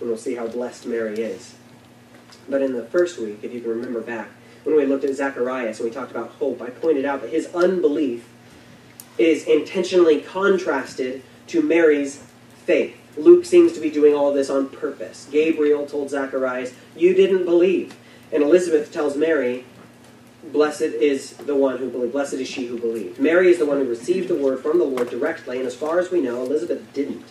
And 0.00 0.08
we'll 0.08 0.18
see 0.18 0.34
how 0.34 0.48
blessed 0.48 0.86
Mary 0.86 1.20
is. 1.20 1.54
But 2.48 2.62
in 2.62 2.72
the 2.72 2.86
first 2.86 3.20
week, 3.20 3.44
if 3.44 3.54
you 3.54 3.60
can 3.60 3.70
remember 3.70 4.00
back, 4.00 4.28
when 4.64 4.74
we 4.74 4.86
looked 4.86 5.04
at 5.04 5.14
Zacharias 5.14 5.78
and 5.78 5.88
we 5.88 5.94
talked 5.94 6.10
about 6.10 6.30
hope, 6.30 6.60
I 6.60 6.70
pointed 6.70 7.04
out 7.04 7.20
that 7.20 7.30
his 7.30 7.46
unbelief 7.54 8.28
is 9.18 9.44
intentionally 9.44 10.20
contrasted 10.20 11.22
to 11.46 11.62
Mary's 11.62 12.24
faith. 12.66 12.96
Luke 13.16 13.44
seems 13.44 13.72
to 13.72 13.80
be 13.80 13.90
doing 13.90 14.14
all 14.14 14.32
this 14.32 14.50
on 14.50 14.68
purpose. 14.68 15.28
Gabriel 15.30 15.86
told 15.86 16.10
Zacharias, 16.10 16.72
You 16.96 17.14
didn't 17.14 17.44
believe. 17.44 17.94
And 18.32 18.42
Elizabeth 18.42 18.92
tells 18.92 19.16
Mary, 19.16 19.64
Blessed 20.44 20.82
is 20.82 21.34
the 21.34 21.54
one 21.54 21.78
who 21.78 21.88
believed. 21.88 22.12
Blessed 22.12 22.34
is 22.34 22.48
she 22.48 22.66
who 22.66 22.78
believed. 22.78 23.20
Mary 23.20 23.50
is 23.50 23.58
the 23.58 23.66
one 23.66 23.78
who 23.78 23.84
received 23.84 24.28
the 24.28 24.34
word 24.34 24.60
from 24.60 24.78
the 24.78 24.84
Lord 24.84 25.08
directly, 25.08 25.58
and 25.58 25.66
as 25.66 25.74
far 25.74 25.98
as 26.00 26.10
we 26.10 26.20
know, 26.20 26.42
Elizabeth 26.42 26.92
didn't. 26.92 27.24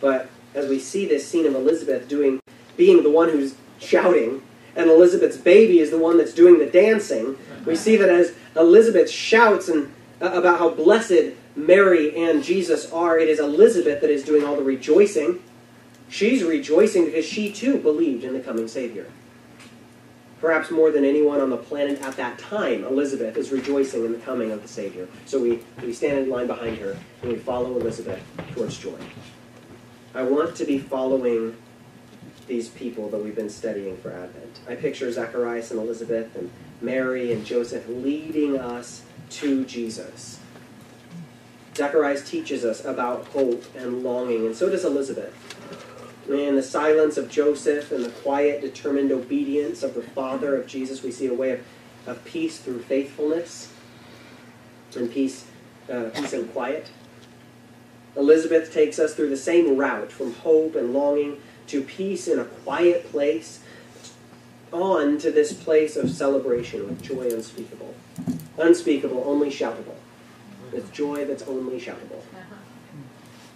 But 0.00 0.28
as 0.54 0.68
we 0.68 0.78
see 0.80 1.06
this 1.06 1.26
scene 1.26 1.46
of 1.46 1.54
Elizabeth 1.54 2.08
doing, 2.08 2.40
being 2.76 3.02
the 3.02 3.10
one 3.10 3.28
who's 3.28 3.54
shouting, 3.78 4.42
and 4.74 4.90
Elizabeth's 4.90 5.36
baby 5.36 5.78
is 5.78 5.90
the 5.90 5.98
one 5.98 6.18
that's 6.18 6.34
doing 6.34 6.58
the 6.58 6.66
dancing, 6.66 7.38
we 7.64 7.76
see 7.76 7.96
that 7.96 8.08
as 8.08 8.34
Elizabeth 8.56 9.08
shouts 9.10 9.68
and 9.68 9.92
uh, 10.20 10.32
about 10.32 10.58
how 10.58 10.70
blessed 10.70 11.34
Mary 11.56 12.14
and 12.14 12.44
Jesus 12.44 12.92
are. 12.92 13.18
It 13.18 13.28
is 13.28 13.40
Elizabeth 13.40 14.02
that 14.02 14.10
is 14.10 14.22
doing 14.22 14.44
all 14.44 14.56
the 14.56 14.62
rejoicing. 14.62 15.42
She's 16.08 16.44
rejoicing 16.44 17.06
because 17.06 17.24
she 17.24 17.50
too 17.50 17.78
believed 17.78 18.22
in 18.22 18.34
the 18.34 18.40
coming 18.40 18.68
Savior. 18.68 19.06
Perhaps 20.40 20.70
more 20.70 20.90
than 20.90 21.04
anyone 21.04 21.40
on 21.40 21.48
the 21.48 21.56
planet 21.56 22.00
at 22.02 22.16
that 22.18 22.38
time, 22.38 22.84
Elizabeth 22.84 23.38
is 23.38 23.50
rejoicing 23.50 24.04
in 24.04 24.12
the 24.12 24.18
coming 24.18 24.52
of 24.52 24.60
the 24.60 24.68
Savior. 24.68 25.08
So 25.24 25.40
we, 25.40 25.60
we 25.82 25.94
stand 25.94 26.18
in 26.18 26.30
line 26.30 26.46
behind 26.46 26.76
her 26.78 26.96
and 27.22 27.32
we 27.32 27.38
follow 27.38 27.74
Elizabeth 27.80 28.22
towards 28.52 28.76
joy. 28.78 28.98
I 30.14 30.22
want 30.22 30.54
to 30.56 30.66
be 30.66 30.78
following 30.78 31.56
these 32.46 32.68
people 32.68 33.08
that 33.10 33.18
we've 33.18 33.34
been 33.34 33.50
studying 33.50 33.96
for 33.96 34.12
Advent. 34.12 34.60
I 34.68 34.74
picture 34.74 35.10
Zacharias 35.10 35.70
and 35.70 35.80
Elizabeth 35.80 36.36
and 36.36 36.50
Mary 36.80 37.32
and 37.32 37.44
Joseph 37.44 37.88
leading 37.88 38.58
us 38.58 39.02
to 39.30 39.64
Jesus. 39.64 40.38
Zacharias 41.76 42.28
teaches 42.28 42.64
us 42.64 42.84
about 42.84 43.26
hope 43.26 43.62
and 43.76 44.02
longing, 44.02 44.46
and 44.46 44.56
so 44.56 44.70
does 44.70 44.84
Elizabeth. 44.84 45.34
In 46.26 46.56
the 46.56 46.62
silence 46.62 47.18
of 47.18 47.30
Joseph 47.30 47.92
and 47.92 48.02
the 48.02 48.10
quiet, 48.10 48.62
determined 48.62 49.12
obedience 49.12 49.82
of 49.82 49.94
the 49.94 50.02
Father 50.02 50.56
of 50.56 50.66
Jesus, 50.66 51.02
we 51.02 51.12
see 51.12 51.26
a 51.26 51.34
way 51.34 51.50
of, 51.52 51.60
of 52.06 52.24
peace 52.24 52.58
through 52.58 52.80
faithfulness 52.80 53.72
and 54.96 55.12
peace, 55.12 55.46
uh, 55.92 56.08
peace 56.14 56.32
and 56.32 56.50
quiet. 56.52 56.88
Elizabeth 58.16 58.72
takes 58.72 58.98
us 58.98 59.14
through 59.14 59.28
the 59.28 59.36
same 59.36 59.76
route 59.76 60.10
from 60.10 60.32
hope 60.32 60.74
and 60.74 60.94
longing 60.94 61.38
to 61.66 61.82
peace 61.82 62.26
in 62.26 62.38
a 62.38 62.44
quiet 62.44 63.10
place 63.10 63.60
on 64.72 65.18
to 65.18 65.30
this 65.30 65.52
place 65.52 65.96
of 65.96 66.10
celebration 66.10 66.88
with 66.88 67.02
joy 67.02 67.28
unspeakable. 67.28 67.94
Unspeakable, 68.56 69.22
only 69.26 69.50
shoutable 69.50 69.96
with 70.72 70.92
joy 70.92 71.24
that's 71.24 71.42
only 71.44 71.80
shoutable. 71.80 72.22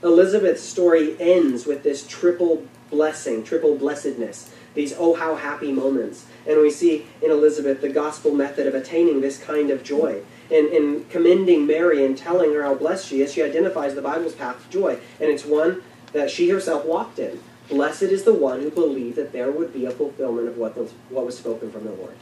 Elizabeth's 0.03 0.63
story 0.63 1.17
ends 1.21 1.67
with 1.67 1.83
this 1.83 2.07
triple 2.07 2.67
blessing, 2.91 3.45
triple 3.45 3.77
blessedness, 3.77 4.53
these 4.75 4.95
oh 4.99 5.15
how 5.15 5.35
happy 5.35 5.73
moments. 5.73 6.27
And 6.47 6.61
we 6.61 6.71
see 6.71 7.07
in 7.23 7.31
Elizabeth 7.31 7.81
the 7.81 7.89
gospel 7.89 8.33
method 8.33 8.67
of 8.67 8.75
attaining 8.75 9.21
this 9.21 9.39
kind 9.39 9.71
of 9.71 9.83
joy. 9.83 10.23
In, 10.49 10.69
in 10.69 11.05
commending 11.11 11.67
Mary 11.67 12.05
and 12.05 12.17
telling 12.17 12.53
her 12.55 12.63
how 12.63 12.75
blessed 12.75 13.07
she 13.07 13.21
is, 13.21 13.33
she 13.33 13.43
identifies 13.43 13.95
the 13.95 14.03
Bible's 14.03 14.35
path 14.35 14.65
to 14.65 14.71
joy. 14.71 14.99
And 15.21 15.31
it's 15.31 15.45
one 15.45 15.83
that 16.13 16.31
she 16.31 16.49
herself 16.49 16.85
walked 16.85 17.19
in. 17.19 17.41
Blessed 17.69 18.03
is 18.03 18.25
the 18.25 18.35
one 18.35 18.61
who 18.61 18.71
believed 18.71 19.17
that 19.17 19.33
there 19.33 19.51
would 19.51 19.73
be 19.73 19.87
a 19.87 19.91
fulfillment 19.91 20.49
of 20.49 20.57
what, 20.57 20.77
was 20.77 20.93
what 21.09 21.25
was 21.25 21.39
spoken 21.39 21.71
from 21.71 21.85
the 21.85 21.93
Lord. 21.93 22.15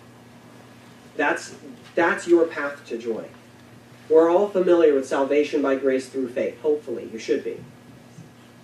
That's, 1.16 1.55
that's 1.95 2.26
your 2.26 2.47
path 2.47 2.84
to 2.86 2.99
joy. 2.99 3.28
We're 4.09 4.31
all 4.31 4.49
familiar 4.49 4.95
with 4.95 5.07
salvation 5.07 5.61
by 5.61 5.77
grace 5.77 6.09
through 6.09 6.29
faith. 6.29 6.61
Hopefully, 6.63 7.11
you 7.13 7.19
should 7.19 7.45
be. 7.45 7.63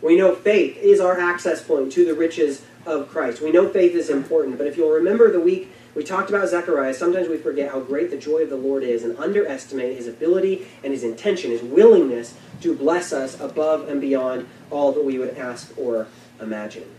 We 0.01 0.16
know 0.16 0.34
faith 0.34 0.76
is 0.78 1.01
our 1.01 1.18
access 1.18 1.62
point 1.62 1.92
to 1.92 2.05
the 2.05 2.14
riches 2.14 2.62
of 2.86 3.09
Christ. 3.09 3.40
We 3.40 3.53
know 3.53 3.68
faith 3.68 3.95
is 3.95 4.11
important, 4.11 4.59
but 4.59 4.66
if 4.66 4.76
you'll 4.76 4.90
remember 4.90 5.30
the 5.30 5.40
week 5.40 5.70
we 5.95 6.03
talked 6.03 6.28
about 6.28 6.49
Zechariah, 6.49 6.92
sometimes 6.92 7.28
we 7.28 7.36
forget 7.36 7.70
how 7.70 7.80
great 7.80 8.11
the 8.11 8.16
joy 8.16 8.42
of 8.42 8.51
the 8.51 8.57
Lord 8.57 8.82
is 8.82 9.05
and 9.05 9.16
underestimate 9.16 9.97
his 9.97 10.09
ability 10.09 10.66
and 10.82 10.92
his 10.92 11.05
intention, 11.05 11.53
his 11.53 11.62
willingness 11.62 12.34
to 12.62 12.74
bless 12.74 13.12
us 13.12 13.38
above 13.40 13.88
and 13.88 14.01
beyond 14.01 14.49
all 14.70 14.92
that 14.92 15.05
we 15.05 15.18
would 15.18 15.36
ask 15.38 15.72
or 15.78 16.09
imagine. 16.40 16.90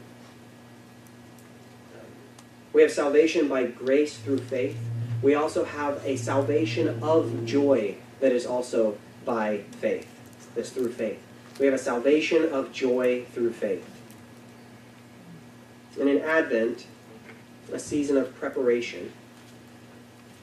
We 2.72 2.82
have 2.82 2.92
salvation 2.92 3.48
by 3.48 3.66
grace 3.66 4.18
through 4.18 4.40
faith. 4.40 4.78
We 5.22 5.36
also 5.36 5.66
have 5.66 6.02
a 6.06 6.16
salvation 6.16 7.04
of 7.04 7.46
joy 7.46 7.98
that 8.20 8.32
is 8.32 8.46
also 8.46 8.98
by 9.24 9.64
faith. 9.80 10.08
That's 10.56 10.70
through 10.70 10.92
faith. 10.94 11.22
We 11.60 11.66
have 11.66 11.76
a 11.76 11.80
salvation 11.80 12.52
of 12.52 12.72
joy 12.72 13.26
through 13.34 13.54
faith. 13.54 13.90
And 16.00 16.10
in 16.10 16.22
Advent, 16.22 16.88
a 17.72 17.80
season 17.80 18.18
of 18.18 18.36
preparation, 18.36 19.12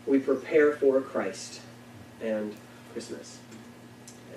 we 0.07 0.19
prepare 0.19 0.73
for 0.73 1.01
Christ 1.01 1.61
and 2.23 2.55
Christmas. 2.93 3.39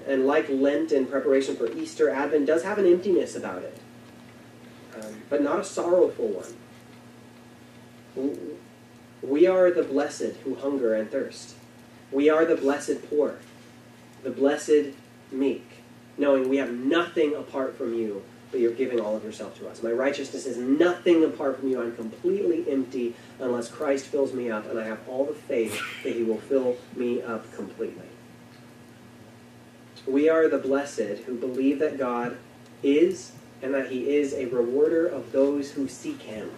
And 0.07 0.27
like 0.27 0.49
Lent 0.49 0.91
in 0.91 1.05
preparation 1.07 1.55
for 1.55 1.71
Easter, 1.71 2.09
Advent 2.09 2.45
does 2.45 2.63
have 2.63 2.77
an 2.77 2.85
emptiness 2.85 3.35
about 3.35 3.63
it, 3.63 3.79
um, 4.95 5.21
but 5.29 5.41
not 5.41 5.59
a 5.59 5.63
sorrowful 5.63 6.27
one. 8.15 8.57
We 9.21 9.47
are 9.47 9.71
the 9.71 9.83
blessed 9.83 10.35
who 10.43 10.55
hunger 10.55 10.93
and 10.93 11.09
thirst. 11.09 11.55
We 12.11 12.29
are 12.29 12.45
the 12.45 12.55
blessed 12.55 13.09
poor, 13.09 13.39
the 14.23 14.29
blessed 14.29 14.93
meek, 15.31 15.67
knowing 16.17 16.49
we 16.49 16.57
have 16.57 16.71
nothing 16.71 17.35
apart 17.35 17.77
from 17.77 17.93
you 17.93 18.23
but 18.55 18.61
you're 18.61 18.71
giving 18.71 19.01
all 19.01 19.17
of 19.17 19.23
yourself 19.25 19.59
to 19.59 19.67
us. 19.67 19.83
My 19.83 19.91
righteousness 19.91 20.45
is 20.45 20.55
nothing 20.55 21.25
apart 21.25 21.59
from 21.59 21.69
you. 21.69 21.81
I'm 21.81 21.93
completely 21.93 22.63
empty 22.71 23.13
unless 23.37 23.67
Christ 23.67 24.05
fills 24.05 24.31
me 24.31 24.49
up, 24.49 24.69
and 24.69 24.79
I 24.79 24.85
have 24.85 24.99
all 25.09 25.25
the 25.25 25.33
faith 25.33 25.77
that 26.05 26.15
He 26.15 26.23
will 26.23 26.37
fill 26.37 26.77
me 26.95 27.21
up 27.21 27.53
completely. 27.53 28.05
We 30.07 30.29
are 30.29 30.47
the 30.47 30.57
blessed 30.57 31.25
who 31.25 31.35
believe 31.35 31.79
that 31.79 31.97
God 31.97 32.37
is 32.81 33.33
and 33.61 33.73
that 33.73 33.91
He 33.91 34.15
is 34.15 34.33
a 34.33 34.45
rewarder 34.45 35.05
of 35.05 35.33
those 35.33 35.71
who 35.71 35.89
seek 35.89 36.21
Him. 36.21 36.49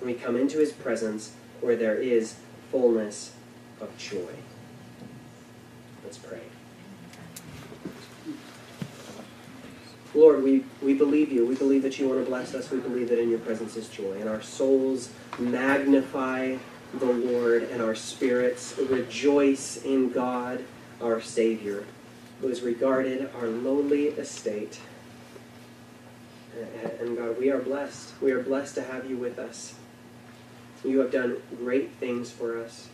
And 0.00 0.08
we 0.08 0.14
come 0.14 0.36
into 0.36 0.58
His 0.58 0.72
presence 0.72 1.34
where 1.60 1.76
there 1.76 1.96
is 1.96 2.34
fullness 2.72 3.35
of 3.80 3.96
joy. 3.98 4.34
Let's 6.04 6.18
pray. 6.18 6.40
Lord, 10.14 10.42
we, 10.42 10.64
we 10.82 10.94
believe 10.94 11.30
you. 11.30 11.44
We 11.46 11.56
believe 11.56 11.82
that 11.82 11.98
you 11.98 12.08
want 12.08 12.20
to 12.20 12.26
bless 12.26 12.54
us. 12.54 12.70
We 12.70 12.80
believe 12.80 13.10
that 13.10 13.20
in 13.20 13.28
your 13.28 13.38
presence 13.40 13.76
is 13.76 13.88
joy. 13.88 14.12
And 14.20 14.28
our 14.28 14.40
souls 14.40 15.10
magnify 15.38 16.56
the 16.94 17.06
Lord, 17.06 17.64
and 17.64 17.82
our 17.82 17.94
spirits 17.94 18.78
rejoice 18.78 19.82
in 19.84 20.10
God, 20.10 20.64
our 21.02 21.20
Savior, 21.20 21.84
who 22.40 22.48
has 22.48 22.62
regarded 22.62 23.28
our 23.38 23.48
lowly 23.48 24.08
estate. 24.08 24.80
And 27.00 27.18
God, 27.18 27.38
we 27.38 27.50
are 27.50 27.58
blessed. 27.58 28.14
We 28.22 28.32
are 28.32 28.42
blessed 28.42 28.76
to 28.76 28.82
have 28.82 29.10
you 29.10 29.18
with 29.18 29.38
us. 29.38 29.74
You 30.84 31.00
have 31.00 31.10
done 31.10 31.36
great 31.58 31.90
things 31.92 32.30
for 32.30 32.58
us. 32.58 32.88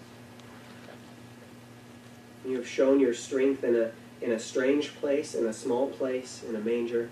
You 2.47 2.57
have 2.57 2.67
shown 2.67 3.01
your 3.01 3.15
strength 3.15 3.65
in 3.65 3.77
a 3.77 3.93
in 4.23 4.33
a 4.33 4.39
strange 4.39 4.95
place, 4.97 5.35
in 5.35 5.47
a 5.47 5.53
small 5.53 5.89
place, 5.89 6.43
in 6.49 6.55
a 6.55 6.61
manger, 6.61 7.11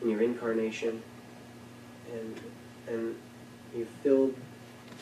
in 0.00 0.08
your 0.08 0.22
incarnation. 0.22 1.02
And, 2.12 2.40
and 2.86 3.16
you 3.74 3.86
filled 4.02 4.34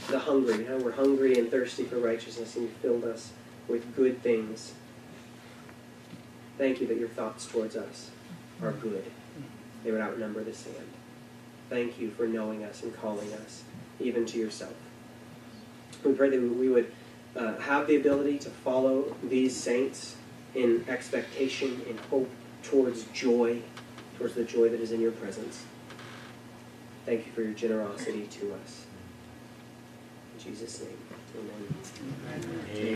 the 0.08 0.18
hungry. 0.18 0.64
We're 0.64 0.92
hungry 0.92 1.38
and 1.38 1.50
thirsty 1.50 1.84
for 1.84 1.98
righteousness, 1.98 2.56
and 2.56 2.64
you 2.64 2.70
filled 2.80 3.04
us 3.04 3.32
with 3.68 3.94
good 3.94 4.22
things. 4.22 4.72
Thank 6.56 6.80
you 6.80 6.86
that 6.86 6.96
your 6.96 7.08
thoughts 7.08 7.46
towards 7.46 7.76
us 7.76 8.10
are 8.62 8.72
good. 8.72 9.04
They 9.84 9.90
would 9.90 10.00
outnumber 10.00 10.42
the 10.42 10.54
sand. 10.54 10.76
Thank 11.68 11.98
you 11.98 12.10
for 12.12 12.26
knowing 12.26 12.64
us 12.64 12.82
and 12.82 12.94
calling 12.96 13.32
us, 13.34 13.64
even 14.00 14.24
to 14.26 14.38
yourself. 14.38 14.74
We 16.04 16.12
pray 16.12 16.30
that 16.30 16.40
we 16.40 16.68
would 16.68 16.92
uh, 17.36 17.58
have 17.58 17.86
the 17.86 17.96
ability 17.96 18.38
to 18.38 18.50
follow 18.50 19.14
these 19.22 19.56
saints 19.56 20.16
in 20.54 20.84
expectation, 20.88 21.80
in 21.88 21.96
hope, 22.10 22.28
towards 22.62 23.04
joy, 23.04 23.60
towards 24.18 24.34
the 24.34 24.44
joy 24.44 24.68
that 24.68 24.80
is 24.80 24.92
in 24.92 25.00
your 25.00 25.12
presence. 25.12 25.64
Thank 27.06 27.26
you 27.26 27.32
for 27.32 27.42
your 27.42 27.52
generosity 27.52 28.26
to 28.26 28.54
us. 28.54 28.86
In 30.34 30.44
Jesus' 30.44 30.80
name, 30.80 30.98
amen. 31.36 32.66
amen. 32.70 32.86